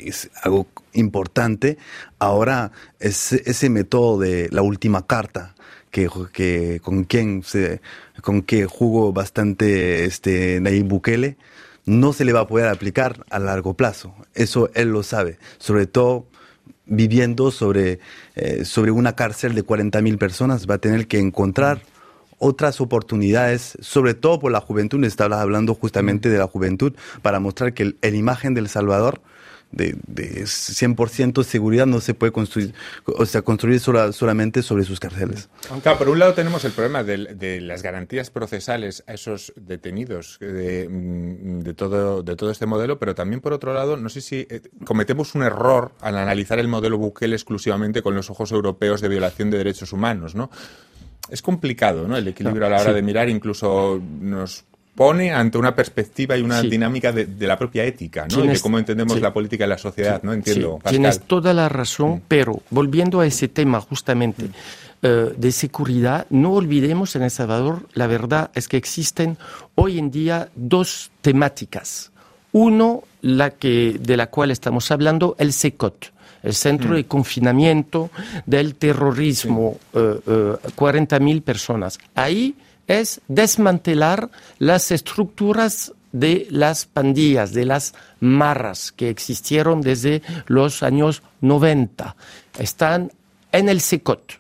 es 0.08 0.32
algo 0.42 0.66
importante. 0.94 1.78
Ahora, 2.18 2.72
ese, 3.00 3.70
método 3.70 4.18
de 4.20 4.50
la 4.52 4.64
última 4.64 5.06
carta, 5.06 5.54
que, 5.92 6.10
que 6.34 6.80
con 6.82 7.04
quien 7.04 7.44
se, 7.44 7.82
con 8.22 8.42
que 8.42 8.66
jugó 8.66 9.14
bastante 9.14 10.06
este 10.06 10.60
Nayib 10.60 10.88
Bukele, 10.88 11.38
no 11.86 12.14
se 12.14 12.26
le 12.26 12.34
va 12.34 12.42
a 12.42 12.48
poder 12.48 12.68
aplicar 12.68 13.26
a 13.30 13.38
largo 13.38 13.76
plazo. 13.76 14.16
Eso 14.34 14.72
él 14.74 14.90
lo 14.90 15.04
sabe. 15.04 15.38
Sobre 15.60 15.86
todo 15.86 16.26
viviendo 16.86 17.52
sobre, 17.52 18.00
eh, 18.36 18.66
sobre 18.66 18.92
una 18.92 19.16
cárcel 19.16 19.54
de 19.54 19.64
40.000 19.64 20.18
personas, 20.18 20.68
va 20.68 20.76
a 20.76 20.80
tener 20.80 21.08
que 21.08 21.20
encontrar 21.20 21.82
otras 22.42 22.82
oportunidades, 22.82 23.78
sobre 23.80 24.16
todo 24.16 24.40
por 24.40 24.52
la 24.52 24.60
juventud. 24.60 25.02
Estabas 25.06 25.40
hablando 25.40 25.76
justamente 25.76 26.28
de 26.30 26.40
la 26.40 26.48
juventud 26.48 26.94
para 27.22 27.40
mostrar 27.40 27.74
que 27.74 27.94
el, 28.02 28.16
imagen 28.16 28.54
del 28.56 28.68
Salvador 28.68 29.22
de, 29.72 29.96
de 30.08 30.44
100% 30.44 31.44
seguridad 31.44 31.86
no 31.86 32.02
se 32.02 32.14
puede 32.14 32.34
construir, 32.34 32.74
o 33.06 33.26
sea, 33.26 33.44
construir 33.44 33.80
solamente 33.80 34.64
sobre 34.64 34.84
sus 34.84 35.00
cárceles. 35.00 35.50
Claro, 35.82 35.98
por 36.00 36.10
un 36.10 36.20
lado 36.20 36.34
tenemos 36.34 36.66
el 36.66 36.72
problema 36.72 37.04
de, 37.04 37.62
las 37.62 37.84
garantías 37.84 38.32
procesales 38.32 39.04
a 39.08 39.14
esos 39.14 39.54
detenidos 39.56 40.38
de, 40.42 40.90
mm, 40.90 41.60
de, 41.60 41.74
todo, 41.74 42.24
de 42.24 42.36
todo 42.36 42.52
este 42.52 42.66
modelo, 42.66 43.00
pero 43.00 43.16
también 43.16 43.40
por 43.40 43.54
otro 43.54 43.74
lado, 43.74 43.96
no 43.98 44.10
sé 44.10 44.20
si 44.20 44.48
eh, 44.50 44.62
cometemos 44.84 45.36
un 45.36 45.44
error 45.44 45.92
al 46.02 46.18
analizar 46.18 46.60
el 46.60 46.68
modelo 46.68 46.98
Bukele 46.98 47.36
exclusivamente 47.36 48.02
con 48.02 48.16
los 48.16 48.30
ojos 48.30 48.52
europeos 48.52 49.00
de 49.00 49.10
violación 49.10 49.52
de 49.52 49.60
derechos 49.60 49.94
humanos, 49.94 50.36
¿no? 50.36 50.50
Es 51.32 51.42
complicado, 51.42 52.08
¿no? 52.08 52.18
El 52.18 52.28
equilibrio 52.28 52.68
a 52.68 52.70
la 52.70 52.82
hora 52.82 52.94
de 52.94 53.02
mirar 53.02 53.30
incluso 53.30 54.02
nos 54.20 54.66
pone 54.94 55.32
ante 55.32 55.58
una 55.58 55.74
perspectiva 55.74 56.38
y 56.38 56.42
una 56.42 56.62
dinámica 56.62 57.12
de, 57.12 57.48
la 57.48 57.58
propia 57.58 57.86
ética, 57.86 58.28
¿no? 58.30 58.44
de 58.44 58.60
cómo 58.60 58.78
entendemos 58.78 59.20
la 59.22 59.34
política 59.34 59.66
y 59.66 59.70
la 59.70 59.78
sociedad, 59.78 60.22
¿no? 60.22 60.34
Entiendo. 60.34 60.80
Tienes 60.88 61.22
toda 61.22 61.54
la 61.54 61.70
razón, 61.70 62.16
mm. 62.16 62.22
pero 62.28 62.62
volviendo 62.70 63.22
a 63.22 63.26
ese 63.26 63.48
tema 63.48 63.80
justamente 63.80 64.50
eh, 65.02 65.34
de 65.36 65.52
seguridad, 65.52 66.28
no 66.30 66.52
olvidemos 66.52 67.16
en 67.16 67.24
El 67.24 67.32
Salvador, 67.32 67.88
la 67.94 68.08
verdad 68.08 68.52
es 68.54 68.68
que 68.68 68.78
existen 68.78 69.38
hoy 69.76 69.98
en 69.98 70.12
día 70.12 70.50
dos 70.56 71.12
temáticas. 71.22 72.12
Uno, 72.52 73.04
la 73.22 73.52
que, 73.52 73.96
de 73.98 74.18
la 74.18 74.28
cual 74.28 74.52
estamos 74.52 74.92
hablando, 74.92 75.38
el 75.40 75.54
SECOT 75.54 76.12
el 76.44 76.54
centro 76.54 76.92
mm. 76.92 76.94
de 76.94 77.06
confinamiento 77.06 78.10
del 78.46 78.76
terrorismo, 78.76 79.78
40.000 79.94 81.38
eh, 81.38 81.42
personas. 81.42 82.00
Ahí 82.16 82.56
es 82.88 83.22
desmantelar 83.28 84.30
las 84.60 84.92
estructuras 84.92 85.94
de 86.12 86.48
las 86.50 86.86
pandillas, 86.86 87.54
de 87.54 87.66
las 87.66 87.94
marras 88.20 88.92
que 88.92 89.10
existieron 89.10 89.82
desde 89.82 90.22
los 90.48 90.84
años 90.84 91.24
90. 91.42 92.16
Están 92.60 93.12
en 93.52 93.70
el 93.70 93.82
SECOT. 93.82 94.34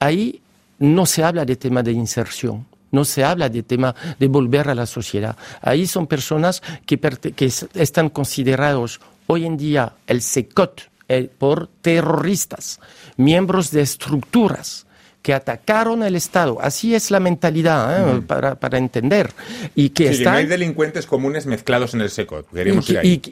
Ahí 0.00 0.42
no 0.78 1.06
se 1.06 1.24
habla 1.24 1.44
de 1.44 1.56
tema 1.56 1.82
de 1.82 1.92
inserción, 1.92 2.66
no 2.90 3.04
se 3.04 3.24
habla 3.24 3.48
de 3.48 3.62
tema 3.62 3.94
de 4.18 4.28
volver 4.28 4.68
a 4.68 4.74
la 4.74 4.86
sociedad. 4.86 5.36
Ahí 5.62 5.86
son 5.86 6.06
personas 6.06 6.62
que, 6.84 6.98
que 6.98 7.52
están 7.74 8.10
considerados 8.10 9.00
hoy 9.26 9.46
en 9.46 9.56
día 9.56 9.94
el 10.06 10.20
SECOT 10.20 10.93
eh, 11.08 11.30
por 11.38 11.68
terroristas, 11.82 12.80
miembros 13.16 13.70
de 13.70 13.82
estructuras 13.82 14.86
que 15.24 15.32
atacaron 15.32 16.02
el 16.02 16.16
Estado. 16.16 16.58
Así 16.60 16.94
es 16.94 17.10
la 17.10 17.18
mentalidad 17.18 18.18
¿eh? 18.18 18.20
para, 18.20 18.56
para, 18.56 18.76
entender. 18.76 19.32
Y 19.74 19.88
que, 19.88 20.10
están... 20.10 20.34
no 20.34 20.38
hay 20.40 20.46
delincuentes 20.46 21.06
comunes 21.06 21.46
mezclados 21.46 21.94
en 21.94 22.02
el 22.02 22.10
SECOT. 22.10 22.46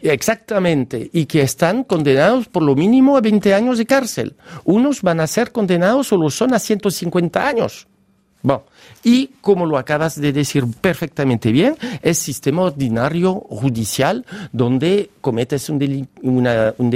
exactamente. 0.03 1.11
Y 1.13 1.27
que 1.27 1.43
están 1.43 1.85
condenados 1.85 2.49
por 2.49 2.63
lo 2.63 2.75
mínimo 2.75 3.19
a 3.19 3.21
20 3.21 3.53
años 3.53 3.77
de 3.77 3.85
cárcel. 3.85 4.37
Unos 4.65 5.03
van 5.03 5.21
a 5.21 5.27
ser 5.27 5.53
condenados 5.53 6.11
o 6.15 6.17
lo 6.17 6.31
son 6.31 6.55
a 6.55 6.59
150 6.59 7.47
años. 7.47 7.87
Bueno, 8.43 8.65
y 9.05 9.29
como 9.41 9.67
lo 9.67 9.79
acabas 9.79 10.21
de 10.21 10.33
decir 10.33 10.65
perfectamente 10.81 11.53
bien, 11.53 11.77
es 12.03 12.19
sistema 12.19 12.63
ordinario 12.63 13.35
judicial 13.35 14.25
donde 14.53 15.11
cometes 15.21 15.69
un, 15.69 16.09
un, 16.23 16.91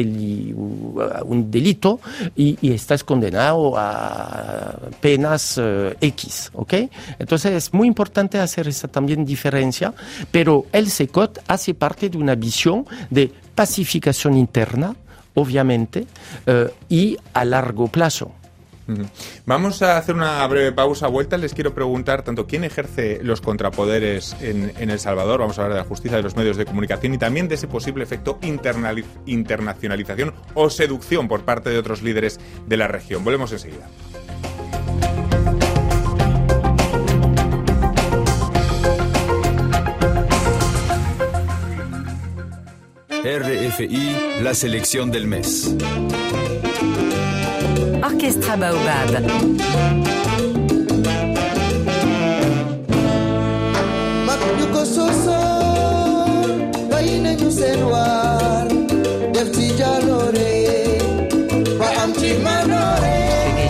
delito 1.50 2.00
y, 2.34 2.72
estás 2.72 3.04
condenado 3.04 3.74
a 3.76 4.74
penas 5.00 5.60
eh, 5.62 5.96
X, 6.00 6.50
¿ok? 6.52 6.74
Entonces 7.18 7.52
es 7.52 7.72
muy 7.72 7.86
importante 7.86 8.38
hacer 8.38 8.66
esa 8.66 8.88
también 8.88 9.24
diferencia, 9.24 9.94
pero 10.32 10.66
el 10.72 10.90
SECOT 10.90 11.38
hace 11.46 11.74
parte 11.74 12.08
de 12.08 12.18
una 12.18 12.34
visión 12.34 12.86
de 13.10 13.32
pacificación 13.54 14.36
interna, 14.36 14.96
obviamente, 15.34 16.06
eh, 16.46 16.70
y 16.88 17.16
a 17.32 17.44
largo 17.44 17.86
plazo. 17.86 18.32
Vamos 19.45 19.83
a 19.83 19.99
hacer 19.99 20.14
una 20.14 20.47
breve 20.47 20.73
pausa. 20.73 21.09
Vuelta, 21.09 21.37
les 21.37 21.55
quiero 21.55 21.75
preguntar 21.75 22.23
tanto 22.23 22.47
quién 22.47 22.64
ejerce 22.64 23.19
los 23.23 23.40
contrapoderes 23.40 24.37
en, 24.40 24.73
El 24.78 25.00
Salvador, 25.00 25.40
vamos 25.40 25.59
a 25.59 25.62
hablar 25.62 25.78
de 25.78 25.83
la 25.83 25.88
justicia 25.88 26.16
de 26.16 26.23
los 26.23 26.37
medios 26.37 26.57
de 26.57 26.64
comunicación 26.64 27.14
y 27.14 27.19
también 27.19 27.49
de 27.49 27.57
ese 27.57 27.66
posible 27.66 28.05
efecto 28.05 28.38
internacionalización 28.43 30.35
o 30.55 30.71
seducción 30.71 31.28
por 31.28 31.45
parte 31.45 31.71
de 31.71 31.78
otros 31.78 32.02
líderes 32.02 32.38
de 32.66 32.76
la 32.76 32.88
región. 32.88 33.25
Volvemos 33.25 33.52
enseguida. 33.52 33.88
RFI, 43.26 44.43
la 44.43 44.55
selección 44.55 45.11
del 45.11 45.26
mes. 45.26 45.75
Orchestra 48.06 48.56
Baobab. 48.56 49.10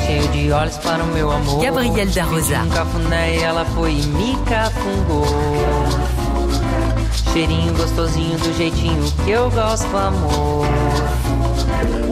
cheio 0.06 0.28
de 0.28 0.52
olhos 0.52 0.76
para 0.78 1.02
o 1.02 1.06
meu 1.06 1.30
amor. 1.30 1.62
Gabriel 1.62 2.06
da 2.06 2.24
Rosa. 2.24 2.58
Um 2.58 2.68
cafuné, 2.68 3.38
ela 3.38 3.64
foi 3.64 3.92
e 3.92 4.06
me 4.06 4.36
cafungou. 4.44 5.24
Cheirinho 7.32 7.72
gostosinho 7.72 8.38
do 8.38 8.54
jeitinho 8.58 9.10
que 9.24 9.30
eu 9.30 9.50
gosto, 9.50 9.96
amor. 9.96 10.66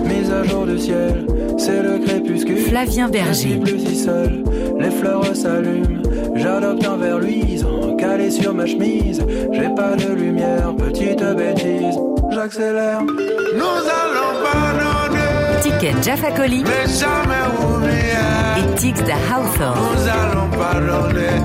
Mise 0.06 0.32
à 0.32 0.42
jour 0.44 0.66
du 0.66 0.78
ciel. 0.78 1.33
C'est 1.64 1.82
le 1.82 1.98
crépuscule. 1.98 2.58
Flavien 2.58 3.08
Berger. 3.08 3.56
plus 3.56 3.80
si 3.80 3.96
seul, 3.96 4.44
les 4.78 4.90
fleurs 4.90 5.34
s'allument. 5.34 6.02
J'adopte 6.36 6.84
un 6.86 6.96
verre 6.96 7.18
luisant, 7.18 7.96
calé 7.96 8.30
sur 8.30 8.52
ma 8.52 8.66
chemise. 8.66 9.24
J'ai 9.52 9.70
pas 9.74 9.96
de 9.96 10.12
lumière, 10.12 10.74
petite 10.76 11.24
bêtise. 11.36 11.98
J'accélère. 12.32 13.02
Nous 13.02 13.82
allons 14.00 14.34
pardonner. 14.42 15.60
Ticket 15.62 16.02
Jaffa 16.02 16.32
Coli. 16.32 16.64
Mais 16.64 16.86
jamais 17.02 17.44
oublier. 17.62 18.58
Et 18.58 18.74
Tix 18.76 18.92
de 18.92 19.16
Hawthorne. 19.30 19.78
Nous 19.80 20.08
allons 20.08 20.50
pardonner. 20.50 21.36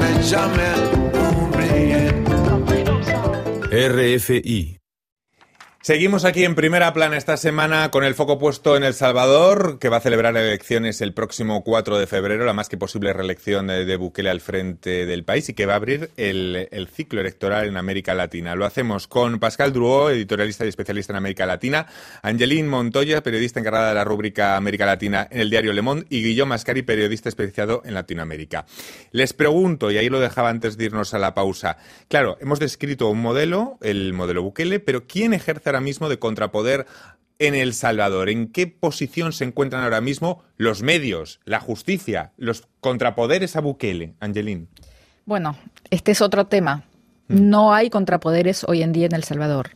Mais 0.00 0.22
jamais 0.22 0.74
oublier. 1.42 2.08
RFI 3.72 4.83
Seguimos 5.84 6.24
aquí 6.24 6.44
en 6.44 6.54
primera 6.54 6.94
plana 6.94 7.18
esta 7.18 7.36
semana 7.36 7.90
con 7.90 8.04
el 8.04 8.14
foco 8.14 8.38
puesto 8.38 8.74
en 8.74 8.84
El 8.84 8.94
Salvador, 8.94 9.78
que 9.78 9.90
va 9.90 9.98
a 9.98 10.00
celebrar 10.00 10.34
elecciones 10.34 11.02
el 11.02 11.12
próximo 11.12 11.62
4 11.62 11.98
de 11.98 12.06
febrero, 12.06 12.46
la 12.46 12.54
más 12.54 12.70
que 12.70 12.78
posible 12.78 13.12
reelección 13.12 13.66
de, 13.66 13.96
Bukele 13.98 14.30
al 14.30 14.40
frente 14.40 15.04
del 15.04 15.24
país 15.24 15.50
y 15.50 15.52
que 15.52 15.66
va 15.66 15.74
a 15.74 15.76
abrir 15.76 16.08
el, 16.16 16.88
ciclo 16.90 17.20
electoral 17.20 17.66
en 17.66 17.76
América 17.76 18.14
Latina. 18.14 18.54
Lo 18.54 18.64
hacemos 18.64 19.06
con 19.06 19.38
Pascal 19.38 19.74
Drouot, 19.74 20.12
editorialista 20.12 20.64
y 20.64 20.68
especialista 20.68 21.12
en 21.12 21.18
América 21.18 21.44
Latina, 21.44 21.86
Angeline 22.22 22.66
Montoya, 22.66 23.22
periodista 23.22 23.60
encargada 23.60 23.90
de 23.90 23.94
la 23.96 24.04
rúbrica 24.04 24.56
América 24.56 24.86
Latina 24.86 25.28
en 25.30 25.42
el 25.42 25.50
diario 25.50 25.74
Le 25.74 25.82
Monde, 25.82 26.06
y 26.08 26.22
Guillaume 26.22 26.48
Mascari, 26.48 26.80
periodista 26.80 27.28
especializado 27.28 27.82
en 27.84 27.92
Latinoamérica. 27.92 28.64
Les 29.12 29.34
pregunto, 29.34 29.90
y 29.90 29.98
ahí 29.98 30.08
lo 30.08 30.20
dejaba 30.20 30.48
antes 30.48 30.78
de 30.78 30.86
irnos 30.86 31.12
a 31.12 31.18
la 31.18 31.34
pausa, 31.34 31.76
claro, 32.08 32.38
hemos 32.40 32.58
descrito 32.58 33.10
un 33.10 33.20
modelo, 33.20 33.76
el 33.82 34.14
modelo 34.14 34.42
Bukele, 34.42 34.80
pero 34.80 35.06
¿quién 35.06 35.34
ejerce 35.34 35.73
ahora 35.74 35.84
mismo 35.84 36.08
de 36.08 36.18
contrapoder 36.18 36.86
en 37.40 37.54
El 37.54 37.74
Salvador. 37.74 38.28
¿En 38.28 38.48
qué 38.48 38.66
posición 38.68 39.32
se 39.32 39.44
encuentran 39.44 39.82
ahora 39.82 40.00
mismo 40.00 40.42
los 40.56 40.82
medios, 40.82 41.40
la 41.44 41.58
justicia, 41.58 42.32
los 42.36 42.68
contrapoderes 42.80 43.56
a 43.56 43.60
Bukele, 43.60 44.14
Angelín? 44.20 44.68
Bueno, 45.26 45.56
este 45.90 46.12
es 46.12 46.20
otro 46.20 46.46
tema. 46.46 46.84
No 47.26 47.74
hay 47.74 47.90
contrapoderes 47.90 48.64
hoy 48.68 48.82
en 48.82 48.92
día 48.92 49.06
en 49.06 49.14
El 49.14 49.24
Salvador. 49.24 49.70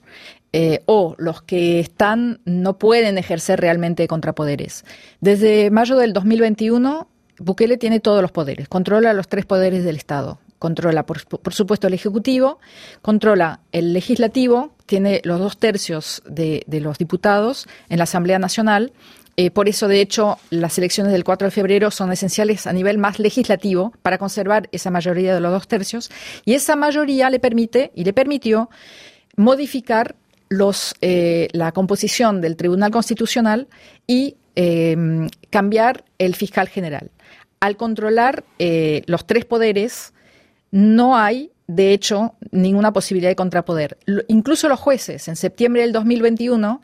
Eh, 0.53 0.83
o 0.87 1.15
los 1.19 1.43
que 1.43 1.81
están 1.81 2.41
no 2.45 2.79
pueden 2.79 3.19
ejercer 3.19 3.61
realmente 3.61 4.07
contrapoderes. 4.07 4.85
Desde 5.21 5.71
mayo 5.71 5.97
del 5.97 6.13
2021, 6.13 7.09
Bukele 7.39 7.77
tiene 7.77 8.01
todos 8.01 8.23
los 8.23 8.33
poderes, 8.33 8.69
controla 8.69 9.13
los 9.13 9.29
tres 9.29 9.47
poderes 9.47 9.85
del 9.85 9.97
Estado. 9.97 10.39
Controla, 10.59 11.07
por, 11.07 11.21
supuesto, 11.53 11.87
el 11.87 11.95
Ejecutivo, 11.95 12.59
controla 13.01 13.61
el 13.71 13.93
Legislativo, 13.93 14.73
tiene 14.87 15.21
los 15.25 15.39
dos 15.39 15.59
tercios 15.59 16.23
de, 16.27 16.65
de 16.67 16.81
los 16.81 16.99
diputados 16.99 17.69
en 17.89 17.99
la 17.99 18.05
Asamblea 18.05 18.39
Nacional. 18.39 18.93
Eh, 19.37 19.53
por 19.53 19.69
eso, 19.69 19.87
de 19.87 20.01
hecho, 20.01 20.39
las 20.51 20.77
elecciones 20.79 21.13
del 21.13 21.23
4 21.23 21.47
de 21.47 21.51
febrero 21.53 21.93
son 21.93 22.11
esenciales 22.11 22.67
a 22.67 22.73
nivel 22.73 22.99
más 22.99 23.21
legislativo 23.21 23.93
para 24.03 24.19
conservar 24.19 24.69
esa 24.73 24.91
mayoría 24.91 25.33
de 25.33 25.41
los 25.41 25.53
dos 25.53 25.69
tercios. 25.69 26.11
Y 26.45 26.55
esa 26.55 26.75
mayoría 26.75 27.31
le 27.31 27.39
permite 27.39 27.93
y 27.95 28.03
le 28.03 28.13
permitió 28.13 28.69
modificar 29.37 30.17
los, 30.49 30.95
eh, 31.01 31.49
la 31.53 31.73
composición 31.73 32.41
del 32.41 32.57
Tribunal 32.57 32.91
Constitucional 32.91 33.69
y 34.07 34.37
eh, 34.57 34.97
cambiar 35.51 36.05
el 36.19 36.35
fiscal 36.35 36.69
general. 36.69 37.13
Al 37.61 37.77
controlar 37.77 38.45
eh, 38.59 39.03
los 39.07 39.27
tres 39.27 39.45
poderes, 39.45 40.13
no 40.71 41.17
hay, 41.17 41.53
de 41.67 41.93
hecho, 41.93 42.35
ninguna 42.51 42.93
posibilidad 42.93 43.31
de 43.31 43.37
contrapoder. 43.37 43.99
Incluso 44.29 44.69
los 44.69 44.81
jueces, 44.81 45.29
en 45.29 45.37
septiembre 45.37 45.83
del 45.83 45.93
2021, 45.93 46.83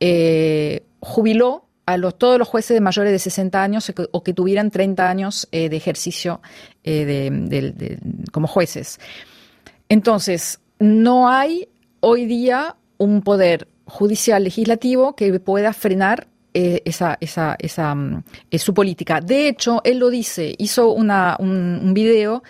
eh, 0.00 0.84
jubiló 1.00 1.66
a 1.86 1.96
los, 1.96 2.16
todos 2.16 2.38
los 2.38 2.48
jueces 2.48 2.74
de 2.74 2.80
mayores 2.80 3.12
de 3.12 3.18
60 3.18 3.62
años 3.62 3.92
o 4.10 4.22
que, 4.22 4.32
tuvieran 4.32 4.70
30 4.70 5.08
años 5.08 5.48
eh, 5.52 5.68
de 5.68 5.76
ejercicio 5.76 6.40
eh, 6.82 7.30
como 8.32 8.46
jueces. 8.46 8.98
Entonces, 9.88 10.60
no 10.78 11.28
hay 11.28 11.68
hoy 12.00 12.26
día 12.26 12.76
un 12.98 13.22
poder 13.22 13.68
judicial 13.86 14.44
legislativo 14.44 15.14
que 15.14 15.38
pueda 15.40 15.72
frenar 15.72 16.26
eh, 16.54 16.82
esa, 16.84 17.18
esa, 17.20 17.56
esa, 17.58 17.94
mm, 17.94 18.22
su 18.58 18.74
política. 18.74 19.20
De 19.20 19.48
hecho, 19.48 19.80
él 19.84 19.98
lo 19.98 20.08
dice, 20.08 20.54
hizo 20.58 20.92
una, 20.92 21.36
un, 21.38 21.80
un 21.82 21.94
video 21.94 22.42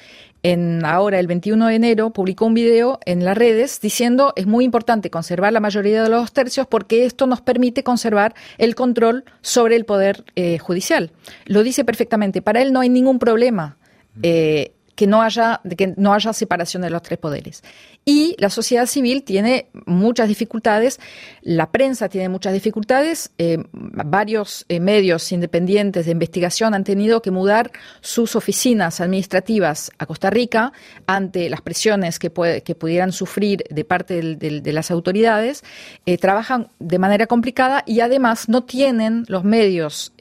en 0.45 0.85
ahora 0.85 1.19
el 1.19 1.27
21 1.27 1.67
de 1.67 1.75
enero 1.75 2.11
publicó 2.11 2.45
un 2.45 2.55
video 2.55 3.01
en 3.07 3.25
las 3.25 3.37
redes 3.37 3.81
diciendo 3.81 4.35
es 4.37 4.47
muy 4.47 4.67
importante 4.67 5.11
conservar 5.11 5.55
la 5.55 5.59
mayoría 5.59 6.03
de 6.03 6.11
los 6.11 6.33
tercios 6.33 6.67
porque 6.67 7.07
esto 7.07 7.27
nos 7.27 7.41
permite 7.41 7.83
conservar 7.83 8.35
el 8.59 8.75
control 8.75 9.25
sobre 9.41 9.75
el 9.75 9.87
poder 9.87 10.23
eh, 10.37 10.59
judicial. 10.59 11.11
Lo 11.47 11.63
dice 11.63 11.85
perfectamente. 11.85 12.43
Para 12.43 12.61
él 12.61 12.73
no 12.75 12.81
hay 12.81 12.91
ningún 12.91 13.19
problema. 13.19 13.79
eh, 14.23 14.74
que 14.95 15.07
no 15.07 15.23
haya 15.23 15.61
que 15.77 15.95
no 15.97 16.15
haya 16.15 16.33
separación 16.33 16.83
de 16.83 16.91
los 16.91 17.03
tres 17.03 17.19
poderes. 17.19 17.63
Y 18.05 18.37
la 18.39 18.51
sociedad 18.51 18.87
civil 18.87 19.23
tiene 19.23 19.69
muchas 19.87 20.29
dificultades, 20.29 21.01
la 21.43 21.71
prensa 21.71 22.09
tiene 22.09 22.29
muchas 22.29 22.53
dificultades, 22.53 23.31
eh, 23.39 23.59
varios 23.73 24.67
eh, 24.69 24.79
medios 24.81 25.33
independientes 25.33 26.07
de 26.07 26.13
investigación 26.13 26.75
han 26.75 26.85
tenido 26.85 27.23
que 27.23 27.31
mudar 27.31 27.73
sus 28.01 28.37
oficinas 28.37 29.01
administrativas 29.01 29.91
a 29.99 30.07
Costa 30.07 30.31
Rica 30.31 30.73
ante 31.07 31.49
las 31.49 31.63
presiones 31.63 32.19
que, 32.19 32.31
puede- 32.31 32.63
que 32.63 32.75
pudieran 32.75 33.13
sufrir 33.13 33.65
de 33.71 33.85
parte 33.85 34.15
del- 34.21 34.63
de 34.63 34.73
las 34.73 34.91
autoridades, 34.91 35.65
eh, 36.07 36.19
trabajan 36.19 36.69
de 36.79 36.99
manera 36.99 37.27
complicada 37.27 37.83
y 37.87 38.01
además 38.01 38.49
no 38.49 38.65
tienen 38.65 39.25
los 39.29 39.45
medios 39.45 40.13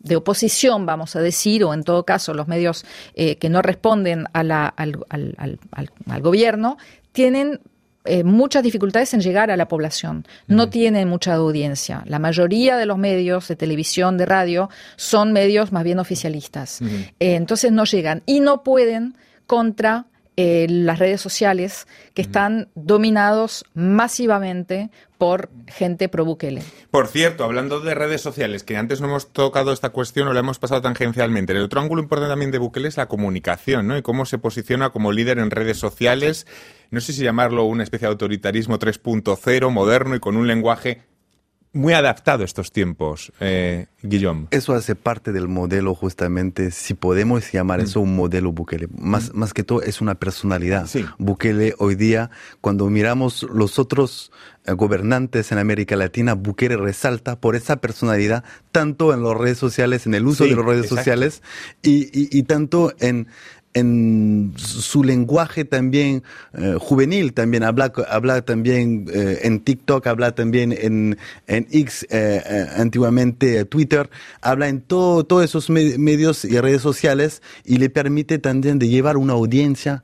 de 0.00 0.16
oposición, 0.16 0.86
vamos 0.86 1.16
a 1.16 1.20
decir, 1.20 1.64
o 1.64 1.74
en 1.74 1.82
todo 1.82 2.04
caso 2.04 2.32
los 2.34 2.46
medios 2.48 2.84
eh, 3.14 3.36
que 3.36 3.48
no 3.48 3.62
responden 3.62 4.26
a 4.32 4.42
la- 4.44 4.66
al, 4.68 4.98
al- 5.08 5.58
al- 5.72 6.22
gobierno, 6.22 6.78
tienen 7.12 7.60
eh, 8.04 8.24
muchas 8.24 8.62
dificultades 8.62 9.12
en 9.12 9.20
llegar 9.20 9.50
a 9.50 9.56
la 9.56 9.68
población. 9.68 10.24
No 10.46 10.70
tienen 10.70 11.08
mucha 11.08 11.34
audiencia. 11.34 12.04
La 12.06 12.18
mayoría 12.18 12.76
de 12.78 12.86
los 12.86 12.96
medios 12.96 13.48
de 13.48 13.56
televisión, 13.56 14.16
de 14.16 14.24
radio, 14.24 14.70
son 14.96 15.32
medios 15.32 15.72
más 15.72 15.84
bien 15.84 15.98
oficialistas. 15.98 16.80
Eh, 16.80 17.34
entonces 17.34 17.70
no 17.72 17.84
llegan 17.84 18.22
y 18.24 18.40
no 18.40 18.62
pueden 18.62 19.14
contra 19.46 20.06
eh, 20.40 20.68
las 20.70 21.00
redes 21.00 21.20
sociales 21.20 21.88
que 22.14 22.22
están 22.22 22.68
dominados 22.76 23.64
masivamente 23.74 24.88
por 25.18 25.50
gente 25.66 26.08
pro 26.08 26.24
Bukele. 26.24 26.62
Por 26.92 27.08
cierto, 27.08 27.42
hablando 27.42 27.80
de 27.80 27.92
redes 27.96 28.20
sociales, 28.20 28.62
que 28.62 28.76
antes 28.76 29.00
no 29.00 29.08
hemos 29.08 29.32
tocado 29.32 29.72
esta 29.72 29.90
cuestión 29.90 30.28
o 30.28 30.32
la 30.32 30.38
hemos 30.38 30.60
pasado 30.60 30.80
tangencialmente, 30.80 31.54
el 31.54 31.62
otro 31.64 31.80
ángulo 31.80 32.00
importante 32.00 32.30
también 32.30 32.52
de 32.52 32.58
Bukele 32.58 32.86
es 32.86 32.96
la 32.96 33.08
comunicación, 33.08 33.88
¿no? 33.88 33.98
Y 33.98 34.02
cómo 34.02 34.26
se 34.26 34.38
posiciona 34.38 34.90
como 34.90 35.10
líder 35.10 35.40
en 35.40 35.50
redes 35.50 35.78
sociales. 35.78 36.46
No 36.92 37.00
sé 37.00 37.12
si 37.14 37.24
llamarlo 37.24 37.64
una 37.64 37.82
especie 37.82 38.06
de 38.06 38.12
autoritarismo 38.12 38.78
3.0, 38.78 39.70
moderno 39.72 40.14
y 40.14 40.20
con 40.20 40.36
un 40.36 40.46
lenguaje 40.46 41.02
muy 41.72 41.92
adaptado 41.92 42.42
a 42.42 42.44
estos 42.46 42.72
tiempos, 42.72 43.32
eh, 43.40 43.86
Guillaume. 44.02 44.46
Eso 44.50 44.74
hace 44.74 44.94
parte 44.94 45.32
del 45.32 45.48
modelo 45.48 45.94
justamente, 45.94 46.70
si 46.70 46.94
podemos 46.94 47.52
llamar 47.52 47.80
eso 47.80 48.00
un 48.00 48.16
modelo 48.16 48.52
Bukele. 48.52 48.88
Más, 48.96 49.34
más 49.34 49.52
que 49.52 49.64
todo 49.64 49.82
es 49.82 50.00
una 50.00 50.14
personalidad. 50.14 50.86
Sí. 50.86 51.04
Bukele 51.18 51.74
hoy 51.78 51.94
día, 51.94 52.30
cuando 52.60 52.88
miramos 52.88 53.42
los 53.52 53.78
otros 53.78 54.32
eh, 54.64 54.72
gobernantes 54.72 55.52
en 55.52 55.58
América 55.58 55.94
Latina, 55.96 56.34
Bukele 56.34 56.76
resalta 56.76 57.38
por 57.40 57.54
esa 57.54 57.76
personalidad, 57.76 58.44
tanto 58.72 59.12
en 59.12 59.22
las 59.22 59.36
redes 59.36 59.58
sociales, 59.58 60.06
en 60.06 60.14
el 60.14 60.26
uso 60.26 60.44
Sí, 60.44 60.50
de 60.50 60.56
las 60.56 60.64
redes 60.64 60.84
exacto. 60.84 61.00
sociales, 61.00 61.42
y, 61.82 62.04
y- 62.18 62.28
y 62.38 62.42
tanto 62.44 62.92
en, 62.98 63.28
en 63.74 64.54
su 64.56 65.04
lenguaje 65.04 65.64
también 65.64 66.22
eh, 66.54 66.74
juvenil, 66.80 67.32
también 67.32 67.62
habla, 67.62 67.92
habla 68.08 68.42
también 68.42 69.06
eh, 69.12 69.40
en 69.42 69.60
TikTok, 69.60 70.06
habla 70.06 70.34
también 70.34 70.72
en, 70.72 71.18
en 71.46 71.66
X, 71.70 72.06
eh, 72.10 72.42
antiguamente 72.76 73.64
Twitter, 73.66 74.10
habla 74.40 74.68
en 74.68 74.80
todo, 74.80 75.24
todos 75.24 75.44
esos 75.44 75.70
me- 75.70 75.98
medios 75.98 76.44
y 76.44 76.58
redes 76.58 76.82
sociales 76.82 77.42
y 77.64 77.76
le 77.78 77.90
permite 77.90 78.38
también 78.38 78.78
de 78.78 78.88
llevar 78.88 79.16
una 79.16 79.34
audiencia 79.34 80.02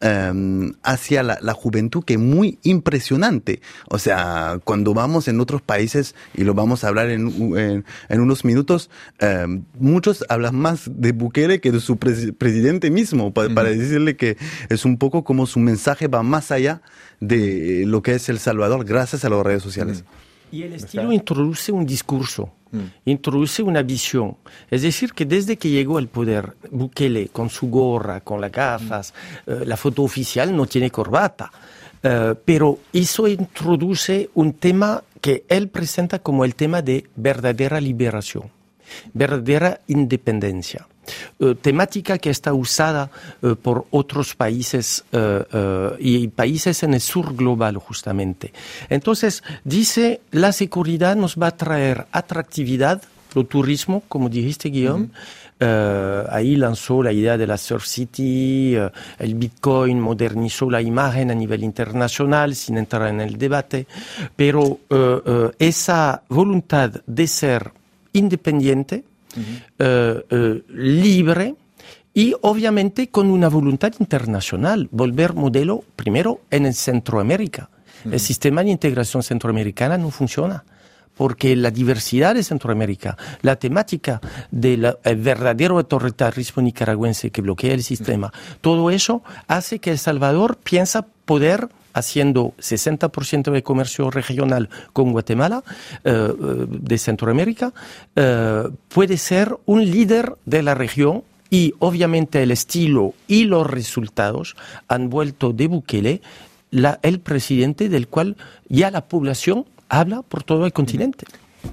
eh, 0.00 0.72
hacia 0.82 1.22
la, 1.22 1.38
la 1.40 1.52
juventud 1.54 2.04
que 2.04 2.14
es 2.14 2.20
muy 2.20 2.58
impresionante. 2.62 3.60
O 3.88 3.98
sea, 3.98 4.58
cuando 4.64 4.94
vamos 4.94 5.28
en 5.28 5.40
otros 5.40 5.62
países, 5.62 6.14
y 6.34 6.44
lo 6.44 6.54
vamos 6.54 6.84
a 6.84 6.88
hablar 6.88 7.10
en, 7.10 7.28
en- 7.56 7.84
en 8.08 8.20
unos 8.20 8.44
minutos, 8.44 8.90
eh, 9.20 9.46
muchos 9.78 10.24
hablan 10.28 10.56
más 10.56 10.90
de 10.92 11.12
Bukele 11.12 11.60
que 11.60 11.72
de 11.72 11.80
su 11.80 11.96
pres- 11.96 12.34
presidente 12.36 12.90
mismo, 12.90 13.32
pa- 13.32 13.48
para 13.48 13.70
decirle 13.70 14.16
que 14.16 14.36
es 14.68 14.84
un 14.84 14.98
poco 14.98 15.24
como 15.24 15.46
su 15.46 15.58
mensaje 15.58 16.08
va 16.08 16.22
más 16.22 16.50
allá 16.50 16.82
de 17.20 17.84
lo 17.86 18.02
que 18.02 18.14
es 18.14 18.28
El 18.28 18.38
Salvador 18.38 18.84
gracias 18.84 19.24
a 19.24 19.28
las 19.30 19.42
redes 19.42 19.62
sociales. 19.62 20.04
Y 20.52 20.62
el 20.62 20.72
estilo 20.74 21.12
introduce 21.12 21.72
un 21.72 21.84
discurso, 21.86 22.52
introduce 23.04 23.62
una 23.62 23.82
visión. 23.82 24.36
Es 24.70 24.82
decir, 24.82 25.12
que 25.12 25.24
desde 25.24 25.56
que 25.56 25.70
llegó 25.70 25.98
al 25.98 26.08
poder, 26.08 26.54
Bukele, 26.70 27.28
con 27.28 27.48
su 27.50 27.68
gorra, 27.68 28.20
con 28.20 28.40
las 28.40 28.52
gafas, 28.52 29.14
eh, 29.46 29.62
la 29.64 29.76
foto 29.76 30.02
oficial 30.02 30.54
no 30.54 30.66
tiene 30.66 30.90
corbata, 30.90 31.50
Eh, 32.06 32.34
pero 32.44 32.80
eso 32.92 33.26
introduce 33.26 34.28
un 34.34 34.52
tema 34.52 35.02
que 35.22 35.44
él 35.48 35.68
presenta 35.68 36.18
como 36.18 36.44
el 36.44 36.54
tema 36.54 36.82
de 36.82 37.06
verdadera 37.16 37.80
liberación, 37.80 38.50
verdadera 39.12 39.80
independencia. 39.86 40.86
eh, 41.38 41.54
temática 41.60 42.18
que 42.18 42.30
está 42.30 42.54
usada 42.54 43.10
eh, 43.42 43.54
por 43.60 43.86
otros 43.90 44.34
países 44.34 45.04
eh, 45.12 45.96
y 45.98 46.28
países 46.28 46.82
en 46.82 46.94
el 46.94 47.00
sur 47.00 47.34
global 47.34 47.76
justamente. 47.76 48.52
Entonces, 48.88 49.42
dice, 49.64 50.20
la 50.30 50.52
seguridad 50.52 51.16
nos 51.16 51.36
va 51.36 51.48
a 51.48 51.56
traer 51.56 52.06
atractividad, 52.12 53.02
lo 53.34 53.44
turismo, 53.44 54.02
como 54.08 54.28
dijiste, 54.28 54.68
Guillaume. 54.68 55.08
Ahí 56.28 56.56
lanzó 56.56 57.02
la 57.02 57.10
idea 57.10 57.38
de 57.38 57.46
la 57.46 57.56
Surf 57.56 57.86
City, 57.86 58.76
el 59.18 59.34
Bitcoin 59.34 59.98
modernizó 59.98 60.68
la 60.68 60.82
imagen 60.82 61.30
a 61.30 61.34
nivel 61.34 61.64
internacional 61.64 62.54
sin 62.54 62.76
entrar 62.76 63.08
en 63.08 63.22
el 63.22 63.38
debate, 63.38 63.86
pero 64.36 64.80
esa 65.58 66.22
voluntad 66.28 66.90
de 67.06 67.26
ser 67.26 67.72
independiente, 68.14 69.04
eh, 69.78 70.24
eh, 70.30 70.62
libre 70.68 71.54
y 72.14 72.34
obviamente 72.40 73.08
con 73.08 73.30
una 73.30 73.48
voluntad 73.48 73.92
internacional, 73.98 74.88
volver 74.90 75.34
modelo 75.34 75.84
primero 75.96 76.40
en 76.50 76.64
el 76.66 76.74
Centroamérica. 76.74 77.68
El 78.10 78.20
sistema 78.20 78.62
de 78.62 78.70
integración 78.70 79.22
centroamericana 79.22 79.98
no 79.98 80.10
funciona 80.10 80.64
porque 81.16 81.56
la 81.56 81.70
diversidad 81.70 82.34
de 82.34 82.42
Centroamérica, 82.42 83.16
la 83.42 83.56
temática 83.56 84.20
del 84.50 84.96
verdadero 85.04 85.78
autoritarismo 85.78 86.62
nicaragüense 86.62 87.30
que 87.30 87.40
bloquea 87.40 87.74
el 87.74 87.82
sistema, 87.82 88.32
todo 88.60 88.90
eso 88.90 89.22
hace 89.46 89.78
que 89.78 89.92
El 89.92 89.98
Salvador 89.98 90.56
piensa 90.56 91.06
poder 91.24 91.68
haciendo 91.94 92.52
60% 92.58 93.50
de 93.52 93.62
comercio 93.62 94.10
regional 94.10 94.68
con 94.92 95.12
Guatemala, 95.12 95.62
eh, 96.04 96.10
eh, 96.12 96.66
de 96.68 96.98
Centroamérica, 96.98 97.72
eh, 98.16 98.64
puede 98.88 99.16
ser 99.16 99.56
un 99.66 99.84
líder 99.90 100.34
de 100.44 100.62
la 100.62 100.74
región 100.74 101.22
y 101.50 101.72
obviamente 101.78 102.42
el 102.42 102.50
estilo 102.50 103.14
y 103.28 103.44
los 103.44 103.66
resultados 103.66 104.56
han 104.88 105.08
vuelto 105.08 105.52
de 105.52 105.68
Bukele 105.68 106.20
la- 106.70 106.98
el 107.02 107.20
presidente 107.20 107.88
del 107.88 108.08
cual 108.08 108.36
ya 108.68 108.90
la 108.90 109.06
población 109.06 109.64
habla 109.88 110.22
por 110.22 110.42
todo 110.42 110.66
el 110.66 110.72
continente. 110.72 111.26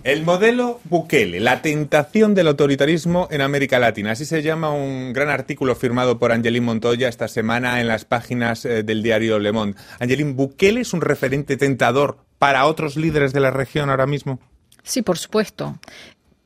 El 0.04 0.24
modelo 0.24 0.80
Bukele, 0.86 1.40
la 1.40 1.62
tentación 1.62 2.34
del 2.34 2.48
autoritarismo 2.48 3.28
en 3.30 3.42
América 3.42 3.78
Latina. 3.78 4.12
Así 4.14 4.26
se 4.26 4.42
llama 4.42 4.72
un 4.72 5.14
gran 5.14 5.30
artículo 5.30 5.76
firmado 5.76 6.18
por 6.18 6.32
Angelín 6.32 6.64
Montoya 6.64 7.08
esta 7.08 7.28
semana 7.28 7.80
en 7.80 7.88
las 7.88 8.04
páginas 8.04 8.66
eh, 8.66 8.82
del 8.82 9.04
diario 9.04 9.38
Le 9.38 9.52
Monde. 9.52 9.78
Angelín, 10.00 10.36
¿Bukele 10.36 10.82
es 10.82 10.94
un 10.94 11.02
referente 11.02 11.56
tentador 11.56 12.18
para 12.40 12.66
otros 12.66 12.96
líderes 12.98 13.32
de 13.32 13.42
la 13.42 13.52
región 13.52 13.92
ahora 13.92 14.08
mismo? 14.08 14.40
Sí, 14.82 15.04
por 15.04 15.20
supuesto. 15.20 15.78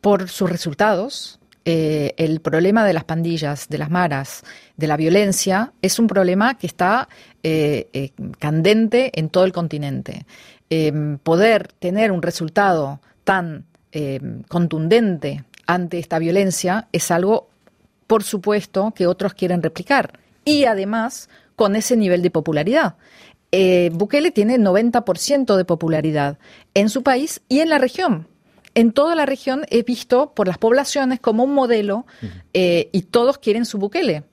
Por 0.01 0.27
sus 0.27 0.49
resultados, 0.49 1.39
eh, 1.63 2.13
el 2.17 2.41
problema 2.41 2.85
de 2.85 2.91
las 2.91 3.05
pandillas, 3.05 3.69
de 3.69 3.77
las 3.77 3.89
maras, 3.89 4.43
de 4.75 4.87
la 4.87 4.97
violencia, 4.97 5.71
es 5.81 5.97
un 5.97 6.07
problema 6.07 6.57
que 6.57 6.67
está 6.67 7.07
eh, 7.41 8.11
candente 8.37 9.17
en 9.17 9.29
todo 9.29 9.45
el 9.45 9.53
continente. 9.53 10.25
Poder 11.23 11.71
tener 11.79 12.11
un 12.11 12.21
resultado 12.21 12.99
tan 13.25 13.65
eh, 13.91 14.21
contundente 14.47 15.43
ante 15.67 15.99
esta 15.99 16.19
violencia 16.19 16.87
es 16.93 17.11
algo, 17.11 17.49
por 18.07 18.23
supuesto, 18.23 18.93
que 18.95 19.07
otros 19.07 19.33
quieren 19.33 19.61
replicar. 19.61 20.19
Y 20.45 20.63
además, 20.65 21.27
con 21.55 21.75
ese 21.75 21.97
nivel 21.97 22.21
de 22.21 22.31
popularidad. 22.31 22.95
Eh, 23.51 23.89
Bukele 23.93 24.31
tiene 24.31 24.57
90% 24.57 25.55
de 25.55 25.65
popularidad 25.65 26.37
en 26.73 26.89
su 26.89 27.03
país 27.03 27.41
y 27.49 27.59
en 27.59 27.69
la 27.69 27.77
región. 27.77 28.27
En 28.73 28.91
toda 28.91 29.15
la 29.15 29.25
región 29.25 29.65
he 29.69 29.83
visto 29.83 30.33
por 30.33 30.47
las 30.47 30.57
poblaciones 30.57 31.19
como 31.19 31.43
un 31.45 31.53
modelo 31.53 32.05
eh, 32.53 32.89
y 32.91 33.03
todos 33.03 33.37
quieren 33.37 33.65
su 33.65 33.77
Bukele. 33.77 34.23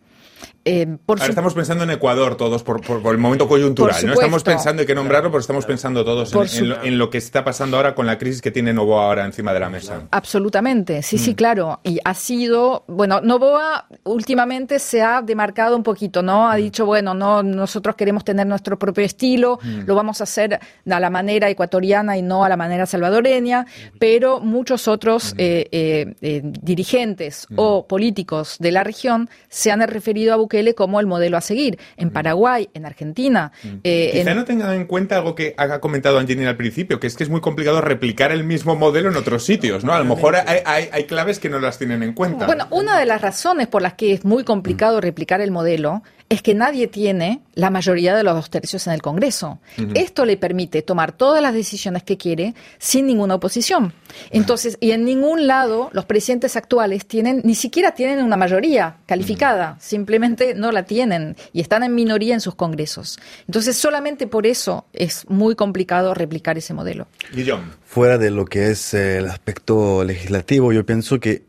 Eh, 0.64 0.87
por 1.07 1.18
Ahora 1.18 1.27
su- 1.27 1.31
estamos 1.33 1.55
pensando 1.55 1.85
en 1.85 1.90
Ecuador 1.90 2.37
todos 2.37 2.62
por, 2.62 2.81
por- 2.81 3.03
por 3.03 3.12
el 3.14 3.18
momento 3.20 3.48
coyuntural. 3.48 3.96
No 4.07 4.12
estamos 4.12 4.42
pensando, 4.44 4.81
hay 4.81 4.87
que 4.87 4.94
nombrarlo, 4.94 5.31
pero 5.31 5.40
estamos 5.40 5.66
pensando 5.66 6.05
todos 6.05 6.33
en, 6.57 6.68
lo, 6.68 6.83
en 6.83 6.98
lo 6.98 7.11
que 7.11 7.18
está 7.18 7.42
pasando 7.44 7.77
ahora 7.77 7.94
con 7.94 8.07
la 8.07 8.16
crisis 8.18 8.40
que 8.40 8.51
tiene 8.51 8.72
Novoa 8.72 9.07
ahora 9.07 9.25
encima 9.25 9.53
de 9.53 9.61
la 9.61 9.68
mesa. 9.70 10.03
Absolutamente, 10.11 11.03
sí, 11.03 11.16
Mm. 11.16 11.18
sí, 11.18 11.35
claro. 11.35 11.81
Y 11.85 11.98
ha 12.05 12.14
sido, 12.14 12.85
bueno, 12.88 13.20
Novoa 13.20 13.87
últimamente 14.05 14.79
se 14.79 15.03
ha 15.03 15.20
demarcado 15.22 15.77
un 15.77 15.83
poquito, 15.83 16.22
¿no? 16.22 16.42
Mm. 16.46 16.51
Ha 16.51 16.57
dicho, 16.57 16.87
bueno, 16.87 17.12
no, 17.14 17.42
nosotros 17.42 17.96
queremos 17.96 18.25
tener 18.25 18.46
nuestro 18.46 18.79
propio 18.79 19.05
estilo, 19.05 19.59
Mm. 19.62 19.81
lo 19.87 19.94
vamos 19.94 20.20
a 20.20 20.25
hacer 20.25 20.61
a 20.88 21.01
la 21.01 21.11
manera 21.11 21.48
ecuatoriana 21.51 22.16
y 22.16 22.22
no 22.22 22.44
a 22.44 22.48
la 22.48 22.57
manera 22.57 22.87
salvadoreña, 22.87 23.66
pero 23.98 24.40
muchos 24.40 24.87
Mm. 24.87 24.90
otros 24.90 25.35
eh, 25.38 25.68
eh, 25.72 26.14
eh, 26.22 26.40
dirigentes 26.44 27.46
o 27.57 27.87
políticos 27.87 28.57
de 28.59 28.72
la 28.72 28.85
región 28.85 29.29
se 29.48 29.70
han 29.70 29.81
referido 29.88 30.33
a 30.35 30.37
Bukele 30.53 30.75
como 30.75 31.01
el 31.01 31.07
modelo 31.07 31.37
a 31.38 31.41
seguir. 31.41 31.79
En 31.97 32.11
Paraguay, 32.11 32.69
en 32.75 32.85
Argentina, 32.85 33.53
eh. 33.85 34.11
Quizá 34.12 34.31
en- 34.33 34.37
no 34.37 34.45
tengan 34.45 34.75
en 34.75 34.85
cuenta 34.87 35.17
algo 35.17 35.35
que 35.35 35.55
ha 35.57 35.79
comentado 35.81 36.19
Angelina 36.19 36.51
al 36.51 36.57
principio, 36.57 37.01
que 37.01 37.07
es 37.07 37.17
que 37.17 37.25
es 37.25 37.31
muy 37.31 37.41
complicado 37.41 37.81
replicar 37.81 38.33
el 38.33 38.45
mismo 38.45 38.77
modelo 38.77 39.09
en 39.09 39.17
otros 39.17 39.45
sitios, 39.45 39.83
¿no? 39.83 39.95
A 39.95 39.99
lo 39.99 40.05
mejor 40.05 40.37
hay, 40.37 40.59
hay- 40.67 40.88
hay 40.93 41.05
claves 41.05 41.38
que 41.38 41.49
no 41.49 41.59
las 41.59 41.79
tienen 41.79 42.03
en 42.03 42.12
cuenta. 42.12 42.45
Bueno, 42.47 42.67
una 42.71 42.99
de 42.99 43.07
las 43.07 43.23
razones 43.23 43.67
por 43.67 43.81
las 43.81 43.95
que 43.95 44.12
es 44.12 44.25
muy 44.27 44.45
complicado 44.45 45.01
replicar 45.01 45.41
el 45.41 45.51
modelo 45.51 46.03
es 46.29 46.43
que 46.43 46.55
nadie 46.55 46.87
tiene 46.87 47.41
la 47.55 47.71
mayoría 47.71 48.17
de 48.17 48.23
los 48.23 48.35
dos 48.35 48.51
tercios 48.51 48.87
en 48.87 48.95
el 48.95 49.03
Congreso. 49.03 49.59
Esto 49.95 50.25
le 50.25 50.37
permite 50.37 50.83
tomar 50.83 51.13
todas 51.13 51.43
las 51.43 51.55
decisiones 51.55 52.03
que 52.03 52.17
quiere 52.17 52.55
sin 52.79 53.07
ninguna 53.07 53.35
oposición. 53.35 53.93
Entonces, 54.31 54.79
y 54.81 54.93
en 54.93 55.05
ningún 55.05 55.47
lado 55.47 55.91
los 55.93 56.05
presidentes 56.07 56.57
actuales 56.57 57.07
tienen, 57.07 57.43
ni 57.45 57.55
siquiera 57.55 57.93
tienen 57.93 58.25
una 58.25 58.37
mayoría 58.37 58.97
calificada, 59.07 59.77
simplemente 59.81 60.55
no 60.55 60.73
la 60.73 60.85
tienen 60.85 61.37
y 61.53 61.61
están 61.61 61.83
en 61.83 61.95
minoría 61.95 62.35
en 62.35 62.41
sus 62.41 62.55
congresos. 62.55 63.19
Entonces, 63.47 63.77
solamente 63.77 64.27
por 64.27 64.47
eso 64.47 64.87
es 64.93 65.29
muy 65.29 65.55
complicado 65.55 66.15
replicar 66.15 66.59
ese 66.59 66.75
modelo. 66.75 67.07
Guillaume. 67.35 67.65
Fuera 67.85 68.17
de 68.17 68.31
lo 68.31 68.47
que 68.47 68.71
es 68.71 68.95
el 68.95 69.29
aspecto 69.29 70.03
legislativo, 70.05 70.73
yo 70.73 70.87
pienso 70.87 71.21
que 71.21 71.43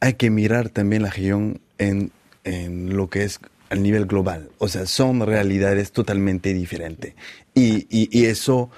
hay 0.00 0.14
que 0.14 0.30
mirar 0.30 0.68
también 0.68 1.02
la 1.02 1.10
región 1.10 1.60
en, 1.78 2.12
en 2.44 2.96
lo 2.96 3.08
que 3.08 3.24
es 3.24 3.40
a 3.70 3.74
nivel 3.74 4.06
global. 4.06 4.50
O 4.58 4.68
sea, 4.68 4.86
son 4.86 5.24
realidades 5.24 5.92
totalmente 5.92 6.54
diferentes. 6.54 7.14
Y, 7.54 7.86
y, 7.90 8.26
eso, 8.26 8.70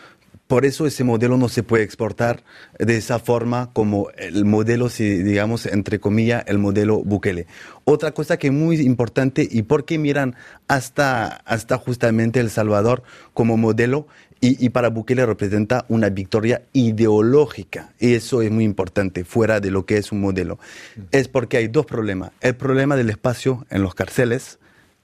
por 0.47 0.65
eso 0.65 0.87
ese 0.87 1.05
modelo 1.05 1.37
no 1.37 1.49
se 1.49 1.63
puede 1.63 1.85
exportar 1.85 2.45
de 2.79 2.97
esa 2.97 3.19
forma 3.19 3.71
como 3.73 4.09
el 4.17 4.45
modelo, 4.45 4.89
si 4.89 5.23
digamos, 5.23 5.67
entre 5.67 6.01
comillas, 6.01 6.45
el 6.47 6.59
modelo 6.59 7.03
Bukele. 7.05 7.47
Otra 7.85 8.13
cosa 8.13 8.39
que 8.39 8.49
es 8.49 8.53
muy 8.53 8.81
importante 8.81 9.47
y 9.49 9.63
por 9.63 9.85
qué 9.85 9.99
miran 9.99 10.35
hasta, 10.67 11.27
hasta 11.27 11.77
justamente 11.77 12.41
El 12.41 12.51
Salvador 12.51 13.03
como 13.35 13.57
modelo 13.57 14.07
y, 14.41 14.65
y 14.65 14.71
para 14.71 14.89
Bukele 14.89 15.27
representa 15.27 15.85
una 15.89 16.09
victoria 16.09 16.63
ideológica. 16.73 17.93
Y 17.99 18.15
eso 18.15 18.41
es 18.41 18.51
muy 18.51 18.65
importante, 18.65 19.25
fuera 19.25 19.61
de 19.61 19.71
lo 19.71 19.85
que 19.85 19.99
es 19.99 20.11
un 20.11 20.23
modelo. 20.23 20.59
Es 21.11 21.29
porque 21.29 21.59
hay 21.59 21.69
dos 21.69 21.85
problemas. 21.85 22.33
El 22.41 22.57
problema 22.57 22.97
del 22.97 23.11
espacio 23.11 23.67
en 23.69 23.83
los 23.83 23.95
cárceles, 23.95 24.60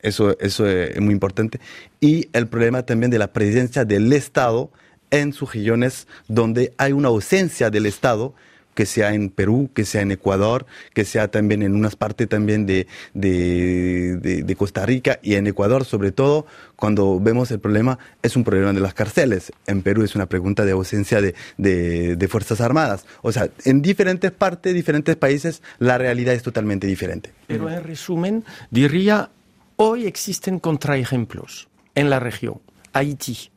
eso, 0.07 0.37
eso 0.40 0.66
es 0.66 1.01
muy 1.01 1.12
importante, 1.12 1.61
y 2.01 2.29
el 2.33 2.47
problema 2.47 2.83
también 2.85 3.11
de 3.11 3.19
la 3.19 3.33
presencia 3.33 3.85
del 3.85 4.12
Estado 4.12 4.71
en 5.11 5.33
sus 5.33 5.53
regiones 5.55 6.07
donde 6.29 6.73
hay 6.79 6.92
una 6.92 7.09
ausencia 7.09 7.71
del 7.71 7.87
Estado 7.87 8.35
que 8.75 8.85
sea 8.85 9.14
en 9.14 9.31
Perú, 9.31 9.71
que 9.73 9.87
sea 9.87 10.03
en 10.03 10.11
Ecuador, 10.11 10.66
que 10.92 11.07
sea 11.07 11.29
también 11.29 11.62
en 11.62 11.75
unas 11.75 11.97
partes 11.97 12.29
también 12.29 12.66
de, 12.66 12.87
de, 13.14 14.16
de- 14.45 14.57
Costa 14.57 14.85
Rica 14.85 15.19
y 15.23 15.35
en 15.37 15.47
Ecuador, 15.47 15.87
sobre 15.87 16.12
todo, 16.12 16.45
cuando 16.77 17.19
vemos 17.19 17.51
el 17.51 17.59
problema, 17.59 17.99
es 18.23 18.37
un 18.37 18.45
problema 18.45 18.75
de 18.75 18.81
las 18.81 18.92
cárceles. 18.92 19.51
En 19.66 19.81
Perú 19.81 20.03
es 20.03 20.14
una 20.14 20.27
pregunta 20.27 20.66
de 20.66 20.73
ausencia 20.73 21.23
de- 21.23 21.35
de 22.16 22.29
Fuerzas 22.29 22.61
Armadas. 22.61 23.07
O 23.23 23.33
sea, 23.33 23.49
en 23.64 23.81
diferentes 23.81 24.31
partes, 24.31 24.75
diferentes 24.75 25.16
países, 25.16 25.62
la 25.79 25.97
realidad 25.97 26.35
es 26.35 26.42
totalmente 26.42 26.87
diferente. 26.87 27.33
Pero 27.47 27.71
en 27.71 27.83
resumen, 27.83 28.45
diría, 28.71 29.31
hoy 29.77 30.07
existen 30.07 30.59
contraejemplos 30.59 31.69
en 31.95 32.11
la 32.11 32.21
región. 32.21 32.61
Haití. 32.93 33.51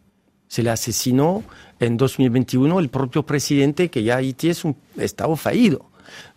Se 0.48 0.64
le 0.64 0.72
asesinó 0.72 1.44
en 1.80 1.98
2021 1.98 2.80
el 2.80 2.90
propio 2.90 3.24
presidente, 3.24 3.90
que 3.90 4.04
ya 4.04 4.18
Haití 4.18 4.50
es 4.50 4.66
un 4.66 4.76
estado 4.98 5.36
fallido, 5.36 5.86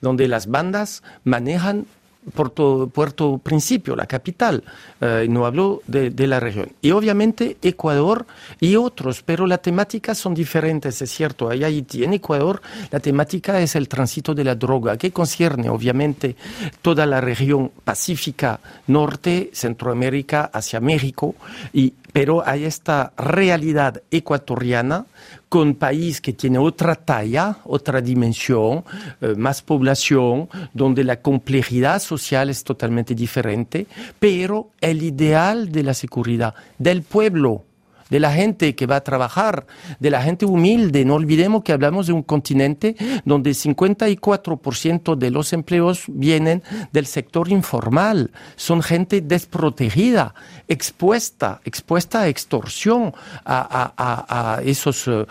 donde 0.00 0.28
las 0.28 0.48
bandas 0.48 1.02
manejan 1.24 1.86
Puerto, 2.34 2.88
Puerto 2.92 3.38
Principio, 3.38 3.96
la 3.96 4.06
capital. 4.06 4.62
Eh, 5.00 5.26
no 5.28 5.44
hablo 5.44 5.82
de, 5.86 6.12
la 6.26 6.38
región. 6.38 6.68
Y 6.80 6.92
obviamente 6.92 7.56
Ecuador 7.62 8.26
y 8.60 8.76
otros, 8.76 9.22
pero 9.22 9.46
las 9.46 9.62
temáticas 9.62 10.18
son 10.18 10.34
diferentes, 10.34 11.02
es 11.02 11.10
cierto. 11.10 11.50
Hay 11.50 11.64
Haití, 11.64 12.04
en 12.04 12.12
Ecuador, 12.12 12.62
la 12.90 13.00
temática 13.00 13.60
es 13.60 13.74
el 13.74 13.88
tránsito 13.88 14.34
de 14.34 14.44
la 14.44 14.54
droga, 14.54 14.96
que 14.96 15.10
concierne 15.10 15.68
obviamente 15.68 16.36
toda 16.80 17.06
la 17.06 17.20
región 17.20 17.72
pacífica, 17.84 18.60
norte, 18.86 19.50
Centroamérica, 19.52 20.50
hacia 20.52 20.80
México, 20.80 21.34
y, 21.72 21.94
pero 22.12 22.46
hay 22.46 22.64
esta 22.64 23.12
realidad 23.16 24.02
ecuatoriana 24.10 25.06
con 25.52 25.74
país 25.74 26.22
que 26.22 26.32
tiene 26.32 26.56
otra 26.56 26.94
talla, 26.94 27.58
otra 27.64 28.00
dimensión, 28.00 28.86
eh, 29.20 29.34
más 29.36 29.60
población, 29.60 30.48
donde 30.72 31.04
la 31.04 31.20
complejidad 31.20 32.00
social 32.00 32.48
es 32.48 32.64
totalmente 32.64 33.14
diferente, 33.14 33.86
pero 34.18 34.70
el 34.80 35.02
ideal 35.02 35.70
de 35.70 35.82
la 35.82 35.92
seguridad 35.92 36.54
del 36.78 37.02
pueblo, 37.02 37.64
de 38.12 38.20
la 38.20 38.30
gente 38.30 38.74
que 38.74 38.84
va 38.86 38.96
a 38.96 39.00
trabajar, 39.04 39.66
de 39.98 40.10
la 40.10 40.22
gente 40.22 40.44
humilde. 40.44 41.02
No 41.06 41.14
olvidemos 41.14 41.62
que 41.64 41.72
hablamos 41.72 42.06
de 42.08 42.12
un 42.12 42.22
continente 42.22 42.94
donde 43.24 43.52
54% 43.52 45.16
de 45.16 45.30
los 45.30 45.52
empleos 45.54 46.04
vienen 46.08 46.62
del 46.92 47.06
sector 47.06 47.48
informal. 47.50 48.30
Son 48.56 48.82
gente 48.82 49.22
desprotegida, 49.22 50.34
expuesta, 50.68 51.60
expuesta 51.64 52.20
a 52.20 52.28
extorsión, 52.28 53.14
a, 53.46 53.92
a- 53.96 54.56
a- 54.56 54.62
esos 54.62 55.08
eh, 55.08 55.24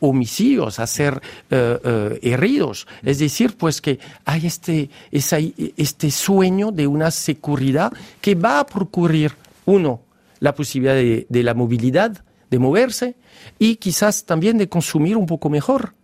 homicidios, 0.00 0.80
a 0.80 0.86
ser 0.88 1.20
eh, 1.50 2.18
heridos. 2.22 2.86
Es 3.04 3.20
decir, 3.20 3.56
pues 3.56 3.80
que 3.80 4.00
hay 4.24 4.46
este, 4.46 4.90
este 5.12 6.10
sueño 6.10 6.72
de 6.72 6.86
una 6.88 7.12
seguridad 7.12 7.92
que 8.20 8.34
va 8.34 8.58
a 8.58 8.66
procurar, 8.66 9.04
uno, 9.66 10.00
la 10.40 10.54
posibilidad 10.54 10.94
de, 10.94 11.42
la 11.42 11.54
movilidad, 11.54 12.24
de 12.50 12.58
moverse 12.58 13.16
y 13.58 13.76
quizás 13.76 14.24
también 14.24 14.58
de 14.58 14.68
consumir 14.68 15.16
un 15.16 15.26
poco 15.26 15.50
mejor. 15.50 15.94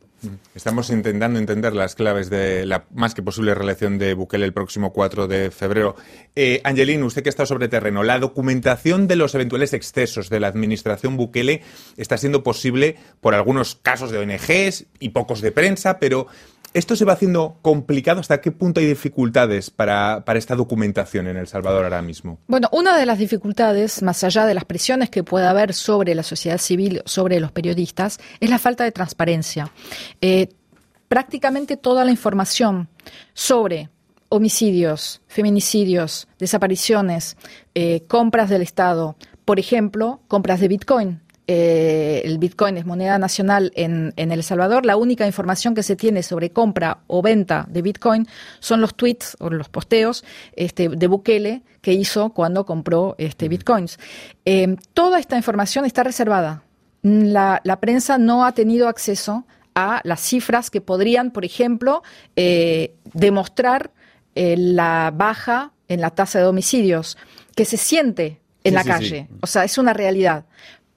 Estamos 0.54 0.90
intentando 0.90 1.38
entender 1.38 1.72
las 1.72 1.94
claves 1.94 2.28
de 2.28 2.66
la 2.66 2.84
más 2.94 3.14
que 3.14 3.22
posible 3.22 3.54
relación 3.54 3.96
de 3.96 4.12
Bukele 4.12 4.44
el 4.44 4.52
próximo 4.52 4.92
4 4.92 5.26
de 5.26 5.50
febrero. 5.50 5.96
Eh, 6.36 6.60
Angelín, 6.62 7.02
usted 7.04 7.22
que 7.22 7.30
está 7.30 7.46
sobre 7.46 7.68
terreno, 7.68 8.02
la 8.02 8.18
documentación 8.18 9.08
de 9.08 9.16
los 9.16 9.34
eventuales 9.34 9.72
excesos 9.72 10.28
de 10.28 10.40
la 10.40 10.48
administración 10.48 11.16
Bukele 11.16 11.62
está 11.96 12.18
siendo 12.18 12.42
posible 12.42 12.96
por 13.22 13.34
algunos 13.34 13.76
casos 13.76 14.10
de 14.10 14.18
ONGs 14.18 14.84
y 14.98 15.08
pocos 15.10 15.40
de 15.40 15.52
prensa, 15.52 15.98
pero 15.98 16.26
¿esto 16.74 16.96
se 16.96 17.04
va 17.04 17.14
haciendo 17.14 17.58
complicado? 17.62 18.20
¿Hasta 18.20 18.40
qué 18.40 18.52
punto 18.52 18.80
hay 18.80 18.86
dificultades 18.86 19.70
para, 19.70 20.24
para 20.24 20.38
esta 20.38 20.54
documentación 20.54 21.26
en 21.26 21.36
El 21.36 21.46
Salvador 21.46 21.84
ahora 21.84 22.02
mismo? 22.02 22.38
Bueno, 22.46 22.68
una 22.72 22.96
de 22.96 23.06
las 23.06 23.18
dificultades, 23.18 24.02
más 24.02 24.22
allá 24.24 24.46
de 24.46 24.54
las 24.54 24.64
presiones 24.64 25.10
que 25.10 25.24
pueda 25.24 25.50
haber 25.50 25.74
sobre 25.74 26.14
la 26.14 26.22
sociedad 26.22 26.58
civil, 26.58 27.02
sobre 27.04 27.40
los 27.40 27.52
periodistas, 27.52 28.18
es 28.40 28.50
la 28.50 28.58
falta 28.58 28.84
de 28.84 28.92
transparencia. 28.92 29.70
Eh, 30.20 30.48
prácticamente 31.08 31.76
toda 31.76 32.04
la 32.04 32.12
información 32.12 32.88
sobre 33.34 33.90
homicidios, 34.28 35.20
feminicidios, 35.26 36.28
desapariciones, 36.38 37.36
eh, 37.74 38.04
compras 38.06 38.48
del 38.48 38.62
Estado, 38.62 39.16
por 39.44 39.58
ejemplo, 39.58 40.20
compras 40.28 40.60
de 40.60 40.68
Bitcoin. 40.68 41.20
Eh, 41.52 42.22
el 42.24 42.38
Bitcoin 42.38 42.76
es 42.76 42.86
moneda 42.86 43.18
nacional 43.18 43.72
en, 43.74 44.12
en, 44.14 44.30
El 44.30 44.44
Salvador. 44.44 44.86
La 44.86 44.96
única 44.96 45.26
información 45.26 45.74
que 45.74 45.82
se 45.82 45.96
tiene 45.96 46.22
sobre 46.22 46.50
compra 46.50 46.98
o 47.08 47.22
venta 47.22 47.66
de 47.68 47.82
Bitcoin 47.82 48.28
son 48.60 48.80
los 48.80 48.94
tweets 48.94 49.36
o 49.40 49.50
los 49.50 49.68
posteos 49.68 50.22
este, 50.54 50.88
de 50.88 51.06
Bukele 51.08 51.62
que 51.80 51.92
hizo 51.92 52.30
cuando 52.30 52.64
compró 52.64 53.16
este, 53.18 53.48
Bitcoins. 53.48 53.98
Eh, 54.44 54.76
toda 54.94 55.18
esta 55.18 55.36
información 55.36 55.84
está 55.84 56.04
reservada. 56.04 56.62
La, 57.02 57.60
la 57.64 57.80
prensa 57.80 58.16
no 58.16 58.44
ha 58.44 58.52
tenido 58.52 58.86
acceso 58.86 59.44
a 59.74 60.02
las 60.04 60.20
cifras 60.20 60.70
que 60.70 60.80
podrían, 60.80 61.32
por 61.32 61.44
ejemplo, 61.44 62.04
eh, 62.36 62.94
demostrar 63.12 63.90
eh, 64.36 64.54
la 64.56 65.12
baja 65.12 65.72
en 65.88 66.00
la 66.00 66.10
tasa 66.10 66.38
de 66.38 66.44
homicidios 66.44 67.18
que 67.56 67.64
se 67.64 67.76
siente 67.76 68.40
en 68.62 68.70
Sí, 68.72 68.74
la 68.76 68.82
sí, 68.84 68.88
calle. 68.88 69.26
sí. 69.28 69.36
O 69.40 69.48
sea, 69.48 69.64
es 69.64 69.78
una 69.78 69.92
realidad. 69.94 70.44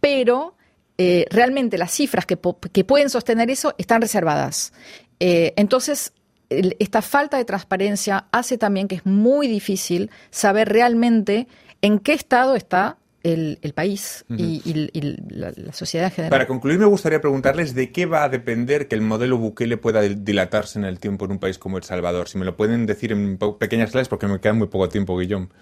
Pero 0.03 0.55
eh, 0.97 1.25
realmente 1.31 1.77
las 1.77 1.91
cifras 1.91 2.25
que, 2.25 2.37
que 2.73 2.83
pueden 2.83 3.09
sostener 3.09 3.49
eso 3.49 3.73
están 3.77 4.01
reservadas. 4.01 4.73
Eh, 5.21 5.53
entonces, 5.55 6.11
el- 6.49 6.75
esta 6.79 7.01
falta 7.01 7.37
de 7.37 7.45
transparencia 7.45 8.25
hace 8.33 8.57
también 8.57 8.89
que 8.89 8.95
es 8.95 9.05
muy 9.05 9.47
difícil 9.47 10.11
saber 10.29 10.67
realmente 10.67 11.47
en 11.81 11.99
qué 11.99 12.11
estado 12.13 12.55
está 12.57 12.97
el, 13.23 13.57
el 13.61 13.71
país 13.73 14.25
y, 14.29 14.61
y- 14.65 14.89
y 14.91 15.01
la, 15.29 15.53
la 15.55 15.71
sociedad 15.71 16.07
en 16.07 16.11
general. 16.13 16.29
Para 16.31 16.45
concluir, 16.47 16.77
me 16.77 16.85
gustaría 16.85 17.21
preguntarles 17.21 17.73
de 17.73 17.89
qué 17.93 18.05
va 18.05 18.25
a 18.25 18.29
depender 18.29 18.89
que 18.89 18.95
el 18.95 19.01
modelo 19.01 19.37
Bukele 19.37 19.77
pueda 19.77 20.03
dil- 20.03 20.25
dilatarse 20.25 20.77
en 20.77 20.83
el 20.83 20.99
tiempo 20.99 21.23
en 21.23 21.31
un 21.31 21.39
país 21.39 21.57
como 21.57 21.77
El 21.77 21.83
Salvador. 21.83 22.27
Si 22.27 22.37
me 22.37 22.43
lo 22.43 22.57
pueden 22.57 22.85
decir 22.85 23.13
en 23.13 23.37
pequeñas 23.57 23.91
clases, 23.91 24.09
porque 24.09 24.27
me 24.27 24.41
queda 24.41 24.51
muy 24.53 24.67
poco 24.67 24.89
tiempo, 24.89 25.15
Guillón. 25.17 25.53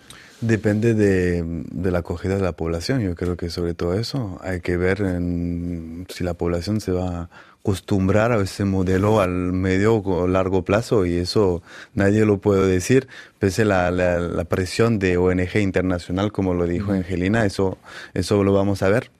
Depende 0.41 0.95
de, 0.95 1.43
de 1.43 1.91
la 1.91 1.99
acogida 1.99 2.35
de 2.35 2.41
la 2.41 2.53
población. 2.53 2.99
Yo 3.01 3.15
creo 3.15 3.37
que 3.37 3.49
sobre 3.49 3.75
todo 3.75 3.93
eso 3.93 4.39
hay 4.41 4.59
que 4.59 4.75
ver 4.75 5.01
en 5.01 6.07
si 6.09 6.23
la 6.23 6.33
población 6.33 6.81
se 6.81 6.91
va 6.91 7.21
a 7.21 7.29
acostumbrar 7.59 8.31
a 8.31 8.41
ese 8.41 8.65
modelo 8.65 9.21
al 9.21 9.29
medio 9.29 9.97
o 9.97 10.27
largo 10.27 10.63
plazo 10.63 11.05
y 11.05 11.15
eso 11.17 11.61
nadie 11.93 12.25
lo 12.25 12.39
puede 12.39 12.67
decir. 12.67 13.07
Pese 13.37 13.61
a 13.61 13.65
la, 13.65 13.91
la, 13.91 14.19
la 14.19 14.43
presión 14.45 14.97
de 14.97 15.17
ONG 15.17 15.57
internacional, 15.57 16.31
como 16.31 16.55
lo 16.55 16.65
dijo 16.65 16.91
Angelina, 16.91 17.45
eso, 17.45 17.77
eso 18.15 18.43
lo 18.43 18.51
vamos 18.51 18.81
a 18.81 18.89
ver. 18.89 19.11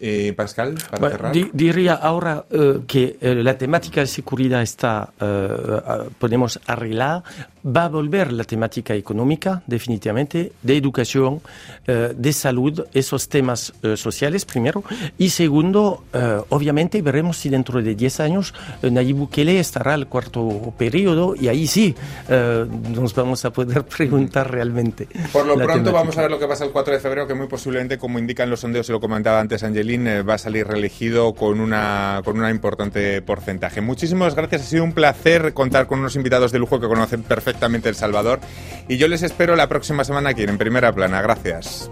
Eh, 0.00 0.32
Pascal, 0.36 0.74
para 0.90 0.98
Bueno, 1.00 1.16
cerrar. 1.16 1.32
di- 1.32 1.50
diría 1.52 1.94
ahora 1.94 2.44
eh, 2.50 2.80
que 2.86 3.16
eh, 3.20 3.34
la 3.34 3.56
temática 3.58 4.00
de 4.00 4.06
seguridad 4.06 4.62
está, 4.62 5.10
eh, 5.20 6.08
podemos 6.18 6.58
arreglar. 6.66 7.22
Va 7.66 7.84
a 7.84 7.88
volver 7.88 8.32
la 8.32 8.44
temática 8.44 8.94
económica, 8.94 9.62
definitivamente, 9.66 10.52
de 10.62 10.76
educación, 10.76 11.40
eh, 11.86 12.14
de 12.16 12.32
salud, 12.32 12.86
esos 12.94 13.28
temas 13.28 13.72
sociales, 13.96 14.44
primero. 14.44 14.82
Y 15.18 15.30
segundo, 15.30 16.04
obviamente, 16.48 17.02
veremos 17.02 17.36
si 17.36 17.48
dentro 17.48 17.82
de 17.82 17.94
10 17.94 18.20
años 18.20 18.54
Nayib 18.82 19.16
Bukele 19.16 19.58
estará 19.60 19.94
al 19.94 20.06
cuarto 20.08 20.72
periodo 20.78 21.34
y 21.38 21.48
ahí 21.48 21.66
sí 21.66 21.94
nos 22.28 23.14
vamos 23.14 23.44
a 23.44 23.52
poder 23.52 23.84
preguntar 23.96 24.50
realmente. 24.50 25.08
Por 25.32 25.44
lo 25.46 25.54
pronto 25.54 25.72
temática. 25.72 25.92
vamos 25.92 26.18
a 26.18 26.22
ver 26.22 26.30
lo 26.30 26.38
que 26.38 26.46
pasa 26.46 26.64
el 26.64 26.70
4 26.70 26.94
de 26.94 27.00
febrero, 27.00 27.26
que 27.26 27.34
muy 27.34 27.48
posiblemente, 27.48 27.98
como 27.98 28.18
indican 28.18 28.48
los 28.48 28.60
sondeos, 28.60 28.88
y 28.88 28.92
lo 28.92 29.00
comentaba 29.00 29.40
antes 29.40 29.57
Angelín, 29.62 30.06
eh, 30.06 30.22
va 30.22 30.34
a 30.34 30.38
salir 30.38 30.66
reelegido 30.66 31.34
con 31.34 31.60
una 31.60 32.20
con 32.24 32.40
un 32.40 32.48
importante 32.50 33.22
porcentaje. 33.22 33.80
Muchísimas 33.80 34.34
gracias, 34.34 34.62
ha 34.62 34.64
sido 34.64 34.84
un 34.84 34.92
placer 34.92 35.54
contar 35.54 35.86
con 35.86 36.00
unos 36.00 36.16
invitados 36.16 36.52
de 36.52 36.58
lujo 36.58 36.80
que 36.80 36.88
conocen 36.88 37.22
perfectamente 37.22 37.88
El 37.88 37.94
Salvador 37.94 38.40
y 38.88 38.96
yo 38.96 39.08
les 39.08 39.22
espero 39.22 39.56
la 39.56 39.68
próxima 39.68 40.04
semana 40.04 40.30
aquí 40.30 40.42
en 40.42 40.58
Primera 40.58 40.92
Plana. 40.92 41.22
Gracias. 41.22 41.90